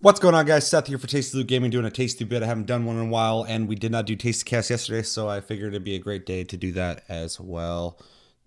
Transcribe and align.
What's 0.00 0.20
going 0.20 0.36
on, 0.36 0.46
guys? 0.46 0.64
Seth 0.70 0.86
here 0.86 0.96
for 0.96 1.08
Tasty 1.08 1.36
Loot 1.36 1.48
Gaming, 1.48 1.72
doing 1.72 1.84
a 1.84 1.90
tasty 1.90 2.24
bit. 2.24 2.44
I 2.44 2.46
haven't 2.46 2.66
done 2.66 2.84
one 2.84 2.98
in 2.98 3.06
a 3.06 3.10
while, 3.10 3.42
and 3.42 3.66
we 3.66 3.74
did 3.74 3.90
not 3.90 4.06
do 4.06 4.14
Tasty 4.14 4.48
Cast 4.48 4.70
yesterday, 4.70 5.02
so 5.02 5.28
I 5.28 5.40
figured 5.40 5.72
it'd 5.72 5.82
be 5.82 5.96
a 5.96 5.98
great 5.98 6.24
day 6.24 6.44
to 6.44 6.56
do 6.56 6.70
that 6.70 7.02
as 7.08 7.40
well 7.40 7.98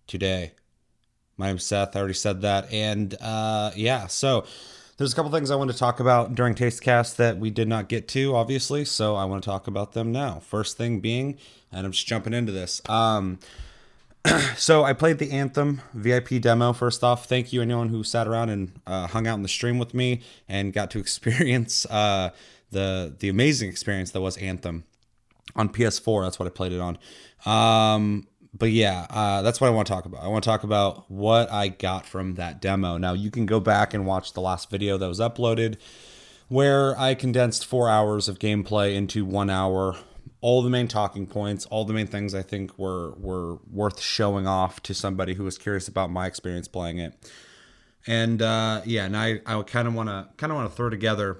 today. 0.07 0.54
My 1.36 1.47
name's 1.47 1.65
Seth. 1.65 1.93
I 1.93 2.00
already 2.00 2.14
said 2.14 2.39
that, 2.43 2.71
and 2.71 3.15
uh, 3.19 3.71
yeah, 3.75 4.07
so 4.07 4.45
there's 4.95 5.11
a 5.11 5.15
couple 5.15 5.29
things 5.29 5.51
I 5.51 5.57
want 5.57 5.69
to 5.69 5.77
talk 5.77 6.00
about 6.00 6.36
during 6.36 6.55
Tasty 6.55 6.86
Cast 6.86 7.18
that 7.18 7.37
we 7.37 7.50
did 7.50 7.68
not 7.68 7.89
get 7.89 8.07
to, 8.07 8.33
obviously. 8.33 8.86
So 8.86 9.18
I 9.18 9.25
want 9.25 9.43
to 9.43 9.49
talk 9.49 9.68
about 9.68 9.91
them 9.91 10.13
now. 10.13 10.39
First 10.39 10.77
thing 10.77 11.02
being, 11.02 11.38
and 11.69 11.86
I'm 11.86 11.91
just 11.91 12.07
jumping 12.07 12.33
into 12.33 12.54
this. 12.54 12.82
Um, 12.88 13.39
so 14.56 14.84
I 14.84 14.93
played 14.93 15.18
the 15.18 15.32
Anthem 15.32 15.82
VIP 15.93 16.42
demo. 16.42 16.74
First 16.74 17.04
off, 17.04 17.25
thank 17.25 17.52
you 17.52 17.61
anyone 17.61 17.89
who 17.89 18.04
sat 18.04 18.28
around 18.28 18.50
and 18.50 18.71
uh, 18.86 19.07
hung 19.07 19.28
out 19.28 19.36
in 19.36 19.44
the 19.44 19.50
stream 19.50 19.80
with 19.80 19.94
me 19.94 20.21
and 20.47 20.74
got 20.74 20.92
to 20.92 21.00
experience 21.06 21.86
uh, 21.88 22.32
the 22.71 23.16
the 23.20 23.30
amazing 23.30 23.70
experience 23.70 24.11
that 24.11 24.21
was 24.21 24.38
Anthem 24.38 24.84
on 25.56 25.70
PS4. 25.70 26.24
That's 26.24 26.39
what 26.39 26.47
I 26.47 26.50
played 26.50 26.71
it 26.71 26.80
on. 26.80 26.97
Um, 27.46 28.28
but 28.54 28.71
yeah, 28.71 29.07
uh, 29.10 29.42
that's 29.42 29.61
what 29.61 29.68
I 29.68 29.71
want 29.71 29.88
to 29.88 29.94
talk 29.94 30.06
about. 30.06 30.24
I 30.24 30.28
want 30.28 30.44
to 30.44 30.50
talk 30.50 30.64
about 30.64 31.10
what 31.10 31.52
I 31.52 31.69
got 31.69 32.06
from 32.06 32.36
that 32.36 32.61
demo. 32.61 32.97
Now 32.97 33.14
you 33.14 33.31
can 33.31 33.45
go 33.45 33.59
back 33.59 33.94
and 33.94 34.06
watch 34.06 34.33
the 34.33 34.42
last 34.42 34.69
video 34.69 34.97
that 34.97 35.08
was 35.08 35.19
uploaded, 35.19 35.78
where 36.47 36.97
I 37.00 37.16
condensed 37.16 37.66
four 37.66 37.89
hours 37.89 38.28
of 38.28 38.39
gameplay 38.39 38.95
into 38.95 39.25
one 39.25 39.50
hour 39.50 39.95
all 40.41 40.63
the 40.63 40.69
main 40.69 40.88
talking 40.88 41.27
points, 41.27 41.66
all 41.67 41.86
the 41.86 41.94
main 41.94 42.08
things 42.08 42.33
I 42.33 42.41
think 42.41 42.77
were 42.77 43.13
were 43.13 43.59
worth 43.71 44.02
showing 44.02 44.47
off 44.47 44.81
to 44.83 44.93
somebody 44.93 45.35
who 45.35 45.43
was 45.43 45.57
curious 45.57 45.88
about 45.88 46.09
my 46.09 46.25
experience 46.25 46.67
playing 46.67 46.97
it. 46.97 47.13
And 48.07 48.41
uh, 48.41 48.81
yeah, 48.85 49.05
and 49.05 49.16
I, 49.16 49.41
I 49.45 49.61
kind 49.61 49.88
of 49.88 49.93
want 49.93 50.09
to 50.09 50.27
kind 50.38 50.51
of 50.51 50.57
want 50.57 50.69
to 50.69 50.75
throw 50.75 50.89
together 50.89 51.38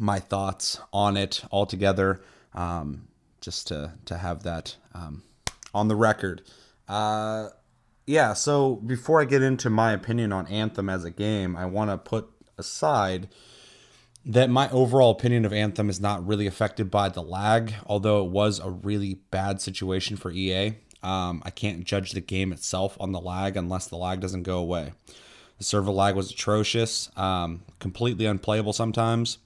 my 0.00 0.18
thoughts 0.18 0.80
on 0.92 1.16
it 1.16 1.44
all 1.50 1.66
together, 1.66 2.20
um, 2.54 3.06
just 3.40 3.68
to 3.68 3.94
to 4.06 4.18
have 4.18 4.42
that 4.42 4.76
um, 4.94 5.22
on 5.72 5.86
the 5.86 5.96
record. 5.96 6.42
Uh, 6.88 7.48
yeah, 8.06 8.32
so 8.32 8.76
before 8.76 9.20
I 9.20 9.26
get 9.26 9.42
into 9.42 9.70
my 9.70 9.92
opinion 9.92 10.32
on 10.32 10.46
Anthem 10.48 10.88
as 10.88 11.04
a 11.04 11.10
game, 11.10 11.54
I 11.56 11.66
want 11.66 11.90
to 11.90 11.98
put 11.98 12.28
aside 12.56 13.28
that 14.28 14.50
my 14.50 14.68
overall 14.70 15.10
opinion 15.10 15.46
of 15.46 15.54
Anthem 15.54 15.88
is 15.88 16.00
not 16.00 16.24
really 16.26 16.46
affected 16.46 16.90
by 16.90 17.08
the 17.08 17.22
lag, 17.22 17.72
although 17.86 18.22
it 18.22 18.30
was 18.30 18.60
a 18.60 18.68
really 18.68 19.14
bad 19.30 19.62
situation 19.62 20.18
for 20.18 20.30
EA. 20.30 20.74
Um, 21.02 21.42
I 21.46 21.50
can't 21.50 21.84
judge 21.84 22.12
the 22.12 22.20
game 22.20 22.52
itself 22.52 22.94
on 23.00 23.12
the 23.12 23.20
lag 23.20 23.56
unless 23.56 23.86
the 23.86 23.96
lag 23.96 24.20
doesn't 24.20 24.42
go 24.42 24.58
away. 24.58 24.92
The 25.56 25.64
server 25.64 25.90
lag 25.90 26.14
was 26.14 26.30
atrocious, 26.30 27.10
um, 27.16 27.62
completely 27.78 28.26
unplayable 28.26 28.74
sometimes. 28.74 29.38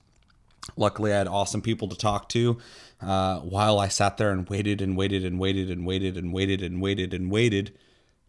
Luckily, 0.76 1.12
I 1.12 1.18
had 1.18 1.28
awesome 1.28 1.62
people 1.62 1.88
to 1.88 1.96
talk 1.96 2.28
to 2.30 2.58
uh, 3.00 3.38
while 3.38 3.78
I 3.78 3.86
sat 3.86 4.16
there 4.16 4.30
and 4.30 4.48
waited 4.48 4.80
and 4.80 4.96
waited 4.96 5.24
and 5.24 5.38
waited 5.38 5.70
and 5.70 5.86
waited 5.86 6.16
and 6.16 6.32
waited 6.32 6.60
and 6.60 6.82
waited 6.82 7.14
and 7.14 7.30
waited 7.30 7.72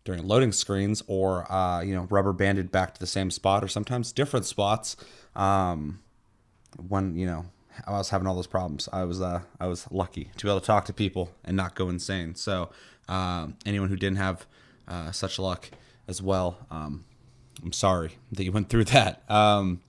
during 0.06 0.28
loading 0.28 0.52
screens, 0.52 1.02
or 1.08 1.52
uh, 1.52 1.82
you 1.82 1.96
know, 1.96 2.04
rubber 2.10 2.34
banded 2.34 2.72
back 2.72 2.94
to 2.94 3.00
the 3.00 3.08
same 3.08 3.32
spot, 3.32 3.64
or 3.64 3.68
sometimes 3.68 4.12
different 4.12 4.46
spots. 4.46 4.98
Um, 5.36 6.00
when 6.88 7.16
you 7.16 7.26
know 7.26 7.46
I 7.88 7.92
was 7.92 8.10
having 8.10 8.28
all 8.28 8.36
those 8.36 8.48
problems, 8.48 8.88
I 8.92 9.04
was 9.04 9.22
uh, 9.22 9.42
I 9.60 9.68
was 9.68 9.88
lucky 9.92 10.30
to 10.38 10.46
be 10.46 10.50
able 10.50 10.60
to 10.60 10.66
talk 10.66 10.86
to 10.86 10.94
people 10.94 11.32
and 11.44 11.58
not 11.58 11.76
go 11.76 11.90
insane. 11.90 12.36
So 12.36 12.70
um, 13.08 13.58
anyone 13.66 13.90
who 13.90 13.96
didn't 13.96 14.18
have 14.18 14.46
uh, 14.88 15.12
such 15.12 15.40
luck 15.40 15.70
as 16.08 16.22
well, 16.22 16.58
um, 16.70 17.06
I'm 17.64 17.74
sorry 17.74 18.18
that 18.32 18.44
you 18.44 18.52
went 18.52 18.70
through 18.70 18.84
that. 18.86 19.30
Um, 19.30 19.82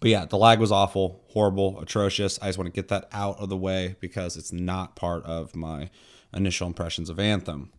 but 0.00 0.10
yeah, 0.10 0.26
the 0.26 0.36
lag 0.36 0.58
was 0.58 0.70
awful, 0.70 1.22
horrible, 1.28 1.80
atrocious. 1.80 2.38
I 2.42 2.46
just 2.46 2.58
want 2.58 2.66
to 2.66 2.78
get 2.78 2.88
that 2.88 3.08
out 3.12 3.38
of 3.40 3.48
the 3.48 3.56
way 3.56 3.96
because 4.00 4.36
it's 4.36 4.52
not 4.52 4.96
part 4.96 5.24
of 5.24 5.56
my 5.56 5.88
initial 6.34 6.66
impressions 6.66 7.08
of 7.08 7.18
Anthem. 7.18 7.72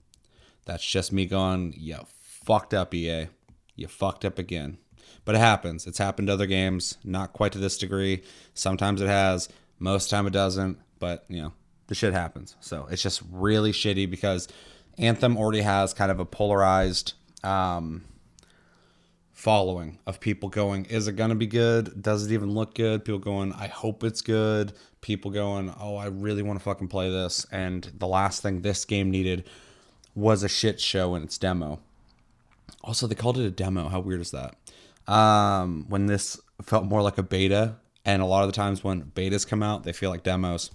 That's 0.65 0.83
just 0.83 1.11
me 1.11 1.27
going, 1.27 1.75
you 1.77 1.97
fucked 2.09 2.73
up, 2.73 2.95
EA. 2.95 3.27
You 3.75 3.87
fucked 3.87 4.25
up 4.25 4.39
again. 4.39 4.79
But 5.23 5.35
it 5.35 5.39
happens. 5.39 5.87
It's 5.87 5.97
happened 5.97 6.27
to 6.27 6.33
other 6.33 6.45
games, 6.45 6.97
not 7.03 7.33
quite 7.33 7.51
to 7.53 7.59
this 7.59 7.77
degree. 7.77 8.23
Sometimes 8.53 9.01
it 9.01 9.07
has, 9.07 9.49
most 9.79 10.09
time 10.09 10.27
it 10.27 10.31
doesn't, 10.31 10.77
but 10.99 11.25
you 11.27 11.41
know, 11.41 11.53
the 11.87 11.95
shit 11.95 12.13
happens. 12.13 12.55
So 12.59 12.87
it's 12.89 13.01
just 13.01 13.21
really 13.31 13.71
shitty 13.71 14.09
because 14.09 14.47
Anthem 14.97 15.37
already 15.37 15.61
has 15.61 15.93
kind 15.93 16.11
of 16.11 16.19
a 16.19 16.25
polarized 16.25 17.13
um, 17.43 18.03
following 19.31 19.99
of 20.07 20.19
people 20.19 20.49
going, 20.49 20.85
is 20.85 21.07
it 21.07 21.15
going 21.15 21.29
to 21.29 21.35
be 21.35 21.47
good? 21.47 22.01
Does 22.01 22.25
it 22.25 22.33
even 22.33 22.51
look 22.51 22.73
good? 22.73 23.03
People 23.03 23.19
going, 23.19 23.53
I 23.53 23.67
hope 23.67 24.03
it's 24.03 24.21
good. 24.21 24.73
People 25.01 25.29
going, 25.29 25.73
oh, 25.79 25.97
I 25.97 26.07
really 26.07 26.41
want 26.41 26.57
to 26.57 26.63
fucking 26.63 26.87
play 26.87 27.09
this. 27.09 27.45
And 27.51 27.91
the 27.97 28.07
last 28.07 28.41
thing 28.41 28.61
this 28.61 28.85
game 28.85 29.11
needed 29.11 29.47
was 30.15 30.41
a 30.41 30.49
shit 30.49 30.79
show 30.79 31.13
in 31.15 31.23
its 31.23 31.37
demo. 31.37 31.79
Also, 32.83 33.05
they 33.05 33.15
called 33.15 33.37
it 33.37 33.45
a 33.45 33.51
demo. 33.51 33.89
How 33.89 33.99
weird 33.99 34.21
is 34.21 34.31
that? 34.31 34.55
Um, 35.07 35.85
when 35.89 36.05
this 36.05 36.39
felt 36.63 36.85
more 36.85 37.01
like 37.01 37.17
a 37.17 37.23
beta. 37.23 37.77
And 38.07 38.21
a 38.21 38.25
lot 38.25 38.43
of 38.43 38.49
the 38.49 38.55
times 38.55 38.83
when 38.83 39.01
betas 39.01 39.47
come 39.47 39.63
out, 39.63 39.83
they 39.83 39.91
feel 39.91 40.11
like 40.11 40.21
demos. 40.21 40.69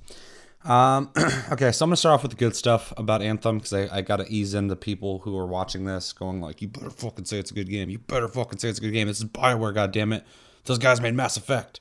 Um, 0.64 1.10
okay, 1.52 1.72
so 1.72 1.84
I'm 1.84 1.91
gonna 1.91 1.96
start 1.96 2.14
off 2.14 2.22
with 2.22 2.32
the 2.32 2.36
good 2.36 2.54
stuff 2.54 2.92
about 2.96 3.22
Anthem 3.22 3.58
because 3.58 3.72
I, 3.72 3.98
I 3.98 4.00
gotta 4.02 4.26
ease 4.28 4.52
in 4.52 4.66
the 4.66 4.76
people 4.76 5.20
who 5.20 5.36
are 5.38 5.46
watching 5.46 5.84
this, 5.84 6.12
going 6.12 6.41
like, 6.41 6.60
"You 6.60 6.68
better 6.68 6.91
fucking 6.91 7.24
say 7.24 7.38
it's 7.38 7.50
a 7.50 7.54
good 7.54 7.68
game. 7.68 7.88
You 7.88 7.98
better 7.98 8.28
fucking 8.28 8.58
say 8.58 8.68
it's 8.68 8.78
a 8.78 8.82
good 8.82 8.92
game. 8.92 9.06
This 9.06 9.18
is 9.18 9.24
Bioware, 9.24 9.72
goddamn 9.72 10.12
it. 10.12 10.24
Those 10.64 10.78
guys 10.78 11.00
made 11.00 11.14
Mass 11.14 11.36
Effect. 11.36 11.80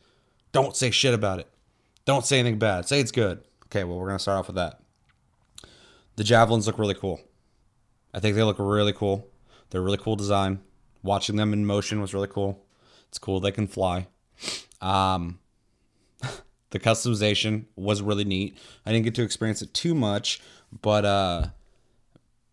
Don't 0.52 0.76
say 0.76 0.92
shit 0.92 1.14
about 1.14 1.40
it. 1.40 1.48
Don't 2.06 2.26
say 2.26 2.40
anything 2.40 2.60
bad. 2.60 2.88
Say 2.88 3.00
it's 3.00 3.12
good. 3.12 3.42
Okay, 3.66 3.84
well 3.84 3.98
we're 3.98 4.08
gonna 4.08 4.20
start 4.20 4.40
off 4.40 4.48
with 4.48 4.56
that. 4.56 4.80
The 6.16 6.24
javelins 6.24 6.68
look 6.68 6.80
really 6.80 6.96
cool. 6.96 7.20
I 8.14 8.20
think 8.20 8.36
they 8.36 8.44
look 8.44 8.60
really 8.60 8.94
cool. 8.94 9.28
They're 9.70 9.82
really 9.82 9.98
cool 9.98 10.16
design. 10.16 10.62
Watching 11.04 11.36
them 11.36 11.54
in 11.54 11.66
motion 11.66 12.02
was 12.02 12.14
really 12.14 12.28
cool. 12.28 12.66
It's 13.08 13.18
cool 13.18 13.40
they 13.40 13.52
can 13.52 13.68
fly. 13.68 14.08
Um, 14.82 15.40
the 16.70 16.80
customization 16.80 17.66
was 17.76 18.02
really 18.02 18.26
neat. 18.26 18.58
I 18.86 18.92
didn't 18.92 19.06
get 19.06 19.16
to 19.16 19.24
experience 19.24 19.62
it 19.62 19.74
too 19.74 19.96
much, 19.96 20.42
but 20.82 21.06
uh, 21.06 21.48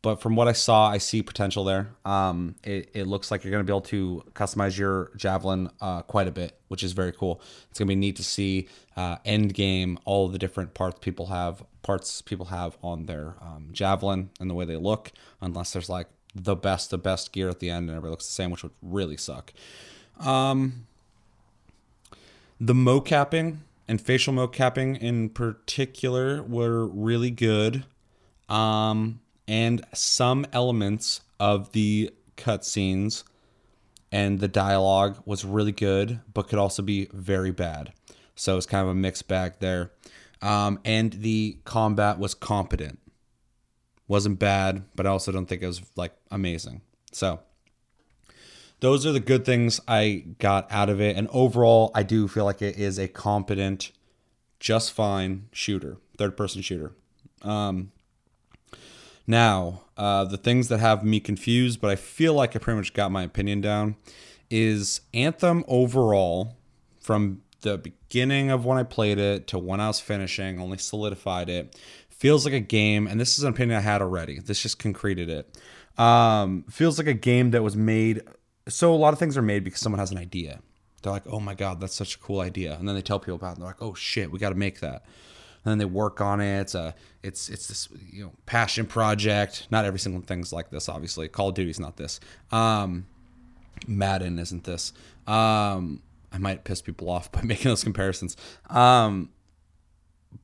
but 0.06 0.20
from 0.20 0.36
what 0.36 0.46
I 0.46 0.52
saw, 0.52 0.88
I 0.88 0.98
see 0.98 1.20
potential 1.20 1.64
there. 1.64 1.88
Um, 2.04 2.54
it, 2.62 2.90
it 2.94 3.08
looks 3.08 3.32
like 3.32 3.42
you're 3.42 3.50
going 3.50 3.66
to 3.66 3.68
be 3.68 3.72
able 3.72 3.80
to 3.82 4.22
customize 4.34 4.78
your 4.78 5.10
javelin 5.16 5.68
uh, 5.80 6.02
quite 6.02 6.28
a 6.28 6.30
bit, 6.30 6.60
which 6.68 6.84
is 6.84 6.92
very 6.92 7.10
cool. 7.10 7.40
It's 7.70 7.80
going 7.80 7.88
to 7.88 7.90
be 7.90 7.96
neat 7.96 8.14
to 8.14 8.22
see 8.22 8.68
uh, 8.96 9.16
end 9.24 9.52
game 9.52 9.98
all 10.04 10.28
the 10.28 10.38
different 10.38 10.74
parts 10.74 11.00
people 11.00 11.26
have 11.26 11.64
parts 11.82 12.22
people 12.22 12.46
have 12.46 12.78
on 12.82 13.06
their 13.06 13.34
um, 13.40 13.70
javelin 13.72 14.30
and 14.38 14.48
the 14.48 14.54
way 14.54 14.64
they 14.64 14.76
look. 14.76 15.10
Unless 15.40 15.72
there's 15.72 15.88
like 15.88 16.06
the 16.44 16.56
best, 16.56 16.90
the 16.90 16.98
best 16.98 17.32
gear 17.32 17.48
at 17.48 17.60
the 17.60 17.70
end, 17.70 17.88
and 17.88 17.96
everybody 17.96 18.10
looks 18.10 18.26
the 18.26 18.32
same, 18.32 18.50
which 18.50 18.62
would 18.62 18.72
really 18.82 19.16
suck. 19.16 19.52
Um, 20.20 20.86
the 22.60 22.74
mocapping 22.74 23.58
and 23.88 24.00
facial 24.00 24.34
mocapping 24.34 24.98
in 24.98 25.30
particular 25.30 26.42
were 26.42 26.86
really 26.86 27.30
good. 27.30 27.84
Um, 28.48 29.20
and 29.48 29.84
some 29.92 30.46
elements 30.52 31.20
of 31.38 31.72
the 31.72 32.12
cutscenes 32.36 33.24
and 34.12 34.40
the 34.40 34.48
dialogue 34.48 35.18
was 35.24 35.44
really 35.44 35.72
good, 35.72 36.20
but 36.32 36.48
could 36.48 36.58
also 36.58 36.82
be 36.82 37.08
very 37.12 37.50
bad. 37.50 37.92
So 38.34 38.56
it's 38.56 38.66
kind 38.66 38.82
of 38.82 38.88
a 38.88 38.94
mixed 38.94 39.28
bag 39.28 39.54
there. 39.60 39.92
Um, 40.42 40.78
and 40.84 41.12
the 41.12 41.58
combat 41.64 42.18
was 42.18 42.34
competent 42.34 43.00
wasn't 44.08 44.38
bad, 44.38 44.84
but 44.94 45.06
I 45.06 45.10
also 45.10 45.32
don't 45.32 45.46
think 45.46 45.62
it 45.62 45.66
was 45.66 45.82
like 45.96 46.12
amazing. 46.30 46.82
So 47.12 47.40
those 48.80 49.06
are 49.06 49.12
the 49.12 49.20
good 49.20 49.44
things 49.44 49.80
I 49.88 50.24
got 50.38 50.70
out 50.70 50.88
of 50.88 51.00
it. 51.00 51.16
And 51.16 51.28
overall, 51.32 51.90
I 51.94 52.02
do 52.02 52.28
feel 52.28 52.44
like 52.44 52.62
it 52.62 52.76
is 52.76 52.98
a 52.98 53.08
competent, 53.08 53.92
just 54.60 54.92
fine 54.92 55.48
shooter, 55.52 55.96
third 56.18 56.36
person 56.36 56.62
shooter. 56.62 56.92
Um, 57.42 57.92
now, 59.26 59.82
uh, 59.96 60.24
the 60.24 60.36
things 60.36 60.68
that 60.68 60.78
have 60.78 61.04
me 61.04 61.20
confused, 61.20 61.80
but 61.80 61.90
I 61.90 61.96
feel 61.96 62.34
like 62.34 62.54
I 62.54 62.58
pretty 62.58 62.76
much 62.76 62.94
got 62.94 63.10
my 63.10 63.22
opinion 63.22 63.60
down, 63.60 63.96
is 64.50 65.00
Anthem 65.12 65.64
overall, 65.66 66.56
from 67.00 67.42
the 67.62 67.78
beginning 67.78 68.50
of 68.50 68.64
when 68.64 68.78
I 68.78 68.82
played 68.84 69.18
it 69.18 69.46
to 69.48 69.58
when 69.58 69.80
I 69.80 69.88
was 69.88 70.00
finishing, 70.00 70.60
only 70.60 70.78
solidified 70.78 71.48
it, 71.48 71.76
feels 72.18 72.44
like 72.44 72.54
a 72.54 72.60
game, 72.60 73.06
and 73.06 73.20
this 73.20 73.38
is 73.38 73.44
an 73.44 73.50
opinion 73.50 73.78
I 73.78 73.82
had 73.82 74.02
already. 74.02 74.38
This 74.38 74.60
just 74.62 74.78
concreted 74.78 75.28
it. 75.28 75.58
Um, 75.98 76.64
feels 76.70 76.98
like 76.98 77.06
a 77.06 77.14
game 77.14 77.52
that 77.52 77.62
was 77.62 77.76
made. 77.76 78.22
So 78.68 78.94
a 78.94 78.96
lot 78.96 79.12
of 79.12 79.18
things 79.18 79.36
are 79.36 79.42
made 79.42 79.64
because 79.64 79.80
someone 79.80 79.98
has 79.98 80.10
an 80.10 80.18
idea. 80.18 80.60
They're 81.02 81.12
like, 81.12 81.26
"Oh 81.26 81.40
my 81.40 81.54
god, 81.54 81.80
that's 81.80 81.94
such 81.94 82.16
a 82.16 82.18
cool 82.18 82.40
idea," 82.40 82.76
and 82.78 82.88
then 82.88 82.94
they 82.94 83.02
tell 83.02 83.18
people 83.18 83.36
about 83.36 83.48
it. 83.48 83.52
And 83.52 83.60
they're 83.62 83.68
like, 83.68 83.82
"Oh 83.82 83.94
shit, 83.94 84.30
we 84.30 84.38
got 84.38 84.50
to 84.50 84.56
make 84.56 84.80
that." 84.80 85.04
And 85.64 85.72
then 85.72 85.78
they 85.78 85.84
work 85.84 86.20
on 86.20 86.40
it. 86.40 86.60
It's 86.60 86.74
a, 86.74 86.94
it's 87.22 87.48
it's 87.48 87.68
this 87.68 87.88
you 88.12 88.24
know 88.24 88.32
passion 88.46 88.86
project. 88.86 89.68
Not 89.70 89.84
every 89.84 89.98
single 89.98 90.22
thing's 90.22 90.52
like 90.52 90.70
this, 90.70 90.88
obviously. 90.88 91.28
Call 91.28 91.48
of 91.48 91.54
Duty's 91.54 91.80
not 91.80 91.96
this. 91.96 92.20
Um, 92.50 93.06
Madden 93.86 94.38
isn't 94.38 94.64
this. 94.64 94.92
Um, 95.26 96.02
I 96.32 96.38
might 96.38 96.64
piss 96.64 96.82
people 96.82 97.10
off 97.10 97.30
by 97.32 97.42
making 97.44 97.68
those 97.70 97.84
comparisons. 97.84 98.36
Um, 98.68 99.30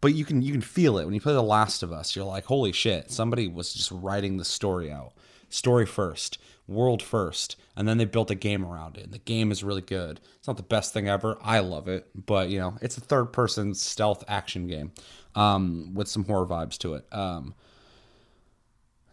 but 0.00 0.14
you 0.14 0.24
can 0.24 0.42
you 0.42 0.52
can 0.52 0.60
feel 0.60 0.98
it 0.98 1.04
when 1.04 1.14
you 1.14 1.20
play 1.20 1.32
The 1.32 1.42
Last 1.42 1.82
of 1.82 1.92
Us. 1.92 2.14
You're 2.14 2.24
like, 2.24 2.46
holy 2.46 2.72
shit! 2.72 3.10
Somebody 3.10 3.48
was 3.48 3.74
just 3.74 3.90
writing 3.90 4.36
the 4.36 4.44
story 4.44 4.90
out, 4.90 5.12
story 5.48 5.86
first, 5.86 6.38
world 6.66 7.02
first, 7.02 7.56
and 7.76 7.86
then 7.86 7.98
they 7.98 8.04
built 8.04 8.30
a 8.30 8.34
game 8.34 8.64
around 8.64 8.96
it. 8.96 9.04
And 9.04 9.12
the 9.12 9.18
game 9.18 9.50
is 9.50 9.64
really 9.64 9.82
good. 9.82 10.20
It's 10.38 10.48
not 10.48 10.56
the 10.56 10.62
best 10.62 10.92
thing 10.92 11.08
ever. 11.08 11.36
I 11.42 11.60
love 11.60 11.88
it, 11.88 12.08
but 12.14 12.48
you 12.48 12.58
know, 12.58 12.76
it's 12.80 12.96
a 12.96 13.00
third 13.00 13.26
person 13.26 13.74
stealth 13.74 14.24
action 14.28 14.66
game 14.66 14.92
um, 15.34 15.94
with 15.94 16.08
some 16.08 16.24
horror 16.24 16.46
vibes 16.46 16.78
to 16.78 16.94
it. 16.94 17.06
Um, 17.12 17.54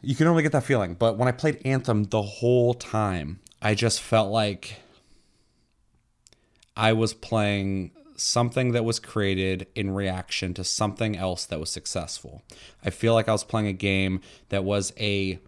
you 0.02 0.16
can 0.16 0.28
only 0.28 0.44
get 0.44 0.52
that 0.54 0.64
feeling. 0.64 0.94
But 0.94 1.18
when 1.18 1.28
I 1.28 1.31
played 1.31 1.62
Anthem 1.66 2.06
the 2.06 2.22
whole 2.22 2.74
time, 2.74 3.40
I 3.62 3.76
just 3.76 4.02
felt 4.02 4.31
like 4.31 4.78
I 6.76 6.94
was 6.94 7.14
playing 7.14 7.92
something 8.19 8.71
that 8.71 8.86
was 8.86 9.00
created 9.00 9.68
in 9.75 9.92
reaction 9.92 10.54
to 10.54 10.63
something 10.63 11.16
else 11.16 11.45
that 11.45 11.60
was 11.60 11.71
successful. 11.71 12.44
I 12.83 12.89
feel 12.89 13.13
like 13.13 13.30
I 13.30 13.31
was 13.31 13.44
playing 13.44 13.68
a 13.68 13.74
game 13.74 14.21
that 14.50 14.63
was 14.63 14.94
a 15.00 15.39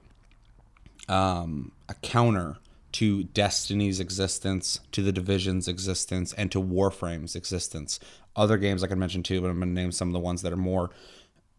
um, 1.09 1.71
a 1.89 1.94
counter 1.95 2.57
to 2.94 3.23
Destiny's 3.23 4.00
existence, 4.00 4.79
to 4.91 5.01
the 5.01 5.12
Division's 5.12 5.68
existence, 5.68 6.33
and 6.33 6.51
to 6.51 6.59
Warframe's 6.59 7.35
existence. 7.35 8.00
Other 8.35 8.57
games 8.57 8.83
I 8.83 8.88
could 8.88 8.97
mention 8.97 9.23
too, 9.23 9.41
but 9.41 9.50
I'm 9.50 9.59
going 9.59 9.69
to 9.69 9.81
name 9.81 9.91
some 9.91 10.09
of 10.09 10.13
the 10.13 10.19
ones 10.19 10.41
that 10.41 10.53
are 10.53 10.57
more, 10.57 10.91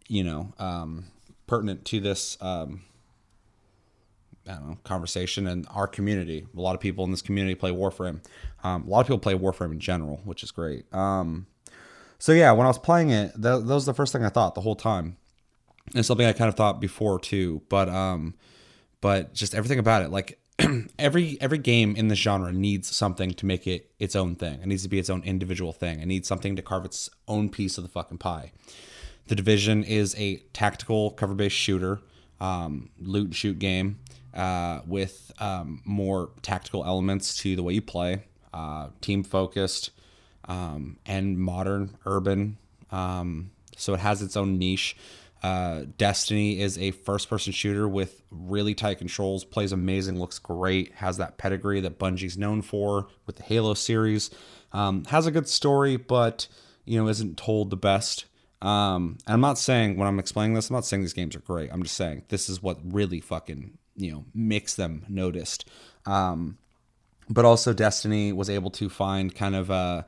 you 0.08 0.24
know, 0.24 0.52
um, 0.58 1.06
pertinent 1.46 1.84
to 1.86 2.00
this. 2.00 2.36
Um, 2.40 2.82
know, 4.46 4.78
conversation 4.84 5.46
and 5.46 5.66
our 5.70 5.86
community. 5.86 6.46
A 6.56 6.60
lot 6.60 6.74
of 6.74 6.80
people 6.80 7.04
in 7.04 7.10
this 7.10 7.22
community 7.22 7.54
play 7.54 7.70
Warframe. 7.70 8.20
Um, 8.64 8.84
a 8.84 8.88
lot 8.88 9.00
of 9.00 9.06
people 9.06 9.18
play 9.18 9.34
Warframe 9.34 9.72
in 9.72 9.80
general, 9.80 10.20
which 10.24 10.42
is 10.42 10.50
great. 10.50 10.92
Um, 10.94 11.46
so 12.18 12.32
yeah, 12.32 12.52
when 12.52 12.66
I 12.66 12.70
was 12.70 12.78
playing 12.78 13.10
it, 13.10 13.32
that, 13.34 13.66
that, 13.66 13.74
was 13.74 13.86
the 13.86 13.94
first 13.94 14.12
thing 14.12 14.24
I 14.24 14.28
thought 14.28 14.54
the 14.54 14.60
whole 14.60 14.76
time, 14.76 15.16
and 15.94 16.06
something 16.06 16.26
I 16.26 16.32
kind 16.32 16.48
of 16.48 16.54
thought 16.54 16.80
before 16.80 17.18
too. 17.18 17.62
But 17.68 17.88
um, 17.88 18.34
but 19.00 19.34
just 19.34 19.54
everything 19.54 19.78
about 19.78 20.02
it, 20.02 20.10
like 20.10 20.38
every 20.98 21.36
every 21.40 21.58
game 21.58 21.96
in 21.96 22.08
this 22.08 22.18
genre 22.18 22.52
needs 22.52 22.94
something 22.94 23.32
to 23.32 23.46
make 23.46 23.66
it 23.66 23.90
its 23.98 24.14
own 24.14 24.36
thing. 24.36 24.60
It 24.60 24.66
needs 24.66 24.84
to 24.84 24.88
be 24.88 24.98
its 24.98 25.10
own 25.10 25.22
individual 25.24 25.72
thing. 25.72 26.00
It 26.00 26.06
needs 26.06 26.28
something 26.28 26.56
to 26.56 26.62
carve 26.62 26.84
its 26.84 27.10
own 27.26 27.48
piece 27.48 27.78
of 27.78 27.84
the 27.84 27.90
fucking 27.90 28.18
pie. 28.18 28.52
The 29.26 29.34
Division 29.34 29.84
is 29.84 30.14
a 30.18 30.36
tactical 30.52 31.10
cover-based 31.12 31.56
shooter, 31.56 32.00
um, 32.40 32.90
loot 33.00 33.26
and 33.26 33.36
shoot 33.36 33.58
game 33.58 33.98
uh, 34.34 34.80
with 34.86 35.32
um, 35.38 35.82
more 35.84 36.30
tactical 36.42 36.84
elements 36.84 37.36
to 37.38 37.56
the 37.56 37.62
way 37.62 37.74
you 37.74 37.82
play, 37.82 38.24
uh, 38.52 38.88
team 39.00 39.22
focused, 39.22 39.90
um, 40.46 40.98
and 41.06 41.38
modern 41.38 41.96
urban. 42.06 42.58
Um, 42.90 43.50
so 43.76 43.94
it 43.94 44.00
has 44.00 44.22
its 44.22 44.36
own 44.36 44.58
niche. 44.58 44.96
Uh, 45.42 45.86
Destiny 45.98 46.60
is 46.60 46.78
a 46.78 46.92
first 46.92 47.28
person 47.28 47.52
shooter 47.52 47.88
with 47.88 48.22
really 48.30 48.74
tight 48.74 48.98
controls, 48.98 49.44
plays 49.44 49.72
amazing, 49.72 50.18
looks 50.18 50.38
great, 50.38 50.92
has 50.94 51.16
that 51.16 51.36
pedigree 51.36 51.80
that 51.80 51.98
Bungie's 51.98 52.38
known 52.38 52.62
for 52.62 53.08
with 53.26 53.36
the 53.36 53.42
Halo 53.42 53.74
series. 53.74 54.30
Um, 54.72 55.04
has 55.06 55.26
a 55.26 55.32
good 55.32 55.48
story, 55.48 55.96
but 55.96 56.46
you 56.84 56.98
know 56.98 57.08
isn't 57.08 57.36
told 57.36 57.70
the 57.70 57.76
best. 57.76 58.26
Um, 58.60 59.18
and 59.26 59.34
I'm 59.34 59.40
not 59.40 59.58
saying 59.58 59.96
when 59.96 60.06
I'm 60.06 60.20
explaining 60.20 60.54
this, 60.54 60.70
I'm 60.70 60.74
not 60.74 60.84
saying 60.84 61.02
these 61.02 61.12
games 61.12 61.34
are 61.34 61.40
great. 61.40 61.70
I'm 61.72 61.82
just 61.82 61.96
saying 61.96 62.22
this 62.28 62.48
is 62.48 62.62
what 62.62 62.78
really 62.84 63.20
fucking 63.20 63.76
you 63.96 64.12
know 64.12 64.24
makes 64.34 64.74
them 64.74 65.04
noticed. 65.08 65.68
Um, 66.06 66.58
but 67.28 67.44
also, 67.44 67.72
Destiny 67.72 68.32
was 68.32 68.50
able 68.50 68.70
to 68.72 68.88
find 68.88 69.34
kind 69.34 69.54
of 69.54 69.70
a 69.70 70.06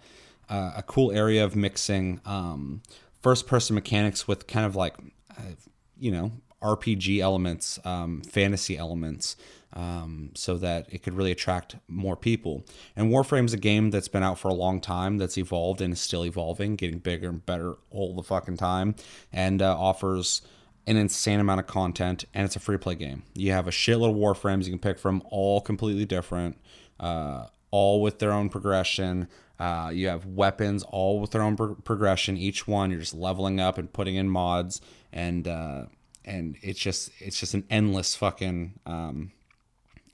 a 0.49 0.83
cool 0.87 1.11
area 1.11 1.45
of 1.45 1.57
mixing 1.57 2.21
um, 2.27 2.83
first 3.23 3.47
person 3.47 3.75
mechanics 3.75 4.29
with 4.29 4.47
kind 4.47 4.67
of 4.67 4.77
like 4.77 4.95
uh, 5.31 5.55
you 5.99 6.11
know 6.11 6.33
RPG 6.63 7.21
elements, 7.21 7.79
um, 7.85 8.23
fantasy 8.23 8.77
elements, 8.77 9.37
um, 9.75 10.31
so 10.35 10.57
that 10.59 10.87
it 10.91 11.03
could 11.03 11.15
really 11.15 11.33
attract 11.33 11.77
more 11.89 12.17
people. 12.17 12.65
And 12.97 13.11
Warframe's 13.11 13.53
a 13.53 13.59
game 13.59 13.91
that's 13.91 14.09
been 14.09 14.23
out 14.23 14.39
for 14.39 14.49
a 14.49 14.55
long 14.55 14.81
time, 14.81 15.19
that's 15.19 15.37
evolved 15.37 15.81
and 15.81 15.93
is 15.93 16.01
still 16.01 16.25
evolving, 16.25 16.77
getting 16.77 16.99
bigger 16.99 17.29
and 17.29 17.45
better 17.45 17.77
all 17.91 18.15
the 18.15 18.23
fucking 18.23 18.57
time, 18.57 18.95
and 19.33 19.61
uh, 19.61 19.79
offers 19.79 20.43
an 20.87 20.97
insane 20.97 21.41
amount 21.41 21.61
of 21.61 21.67
content, 21.67 22.25
and 22.35 22.45
it's 22.45 22.57
a 22.57 22.61
free 22.61 22.77
play 22.77 22.95
game. 22.95 23.23
You 23.35 23.53
have 23.53 23.67
a 23.67 23.71
shitload 23.71 24.11
of 24.11 24.17
Warframes 24.17 24.65
you 24.65 24.71
can 24.71 24.79
pick 24.79 24.99
from, 24.99 25.23
all 25.31 25.61
completely 25.61 26.05
different, 26.05 26.59
uh, 27.01 27.47
all 27.71 28.03
with 28.03 28.19
their 28.19 28.33
own 28.33 28.49
progression. 28.49 29.29
Uh, 29.59 29.91
you 29.93 30.09
have 30.09 30.27
weapons, 30.27 30.83
all 30.83 31.21
with 31.21 31.31
their 31.31 31.43
own 31.43 31.57
pro- 31.57 31.75
progression. 31.75 32.37
Each 32.37 32.67
one, 32.67 32.91
you're 32.91 33.01
just 33.01 33.15
leveling 33.15 33.61
up 33.61 33.79
and 33.79 33.93
putting 33.93 34.17
in 34.17 34.29
mods, 34.29 34.81
and 35.13 35.47
uh, 35.49 35.87
and 36.25 36.57
it's 36.61 36.81
just 36.81 37.11
it's 37.19 37.39
just 37.39 37.55
an 37.55 37.65
endless 37.71 38.15
fucking 38.15 38.79
um, 38.85 39.33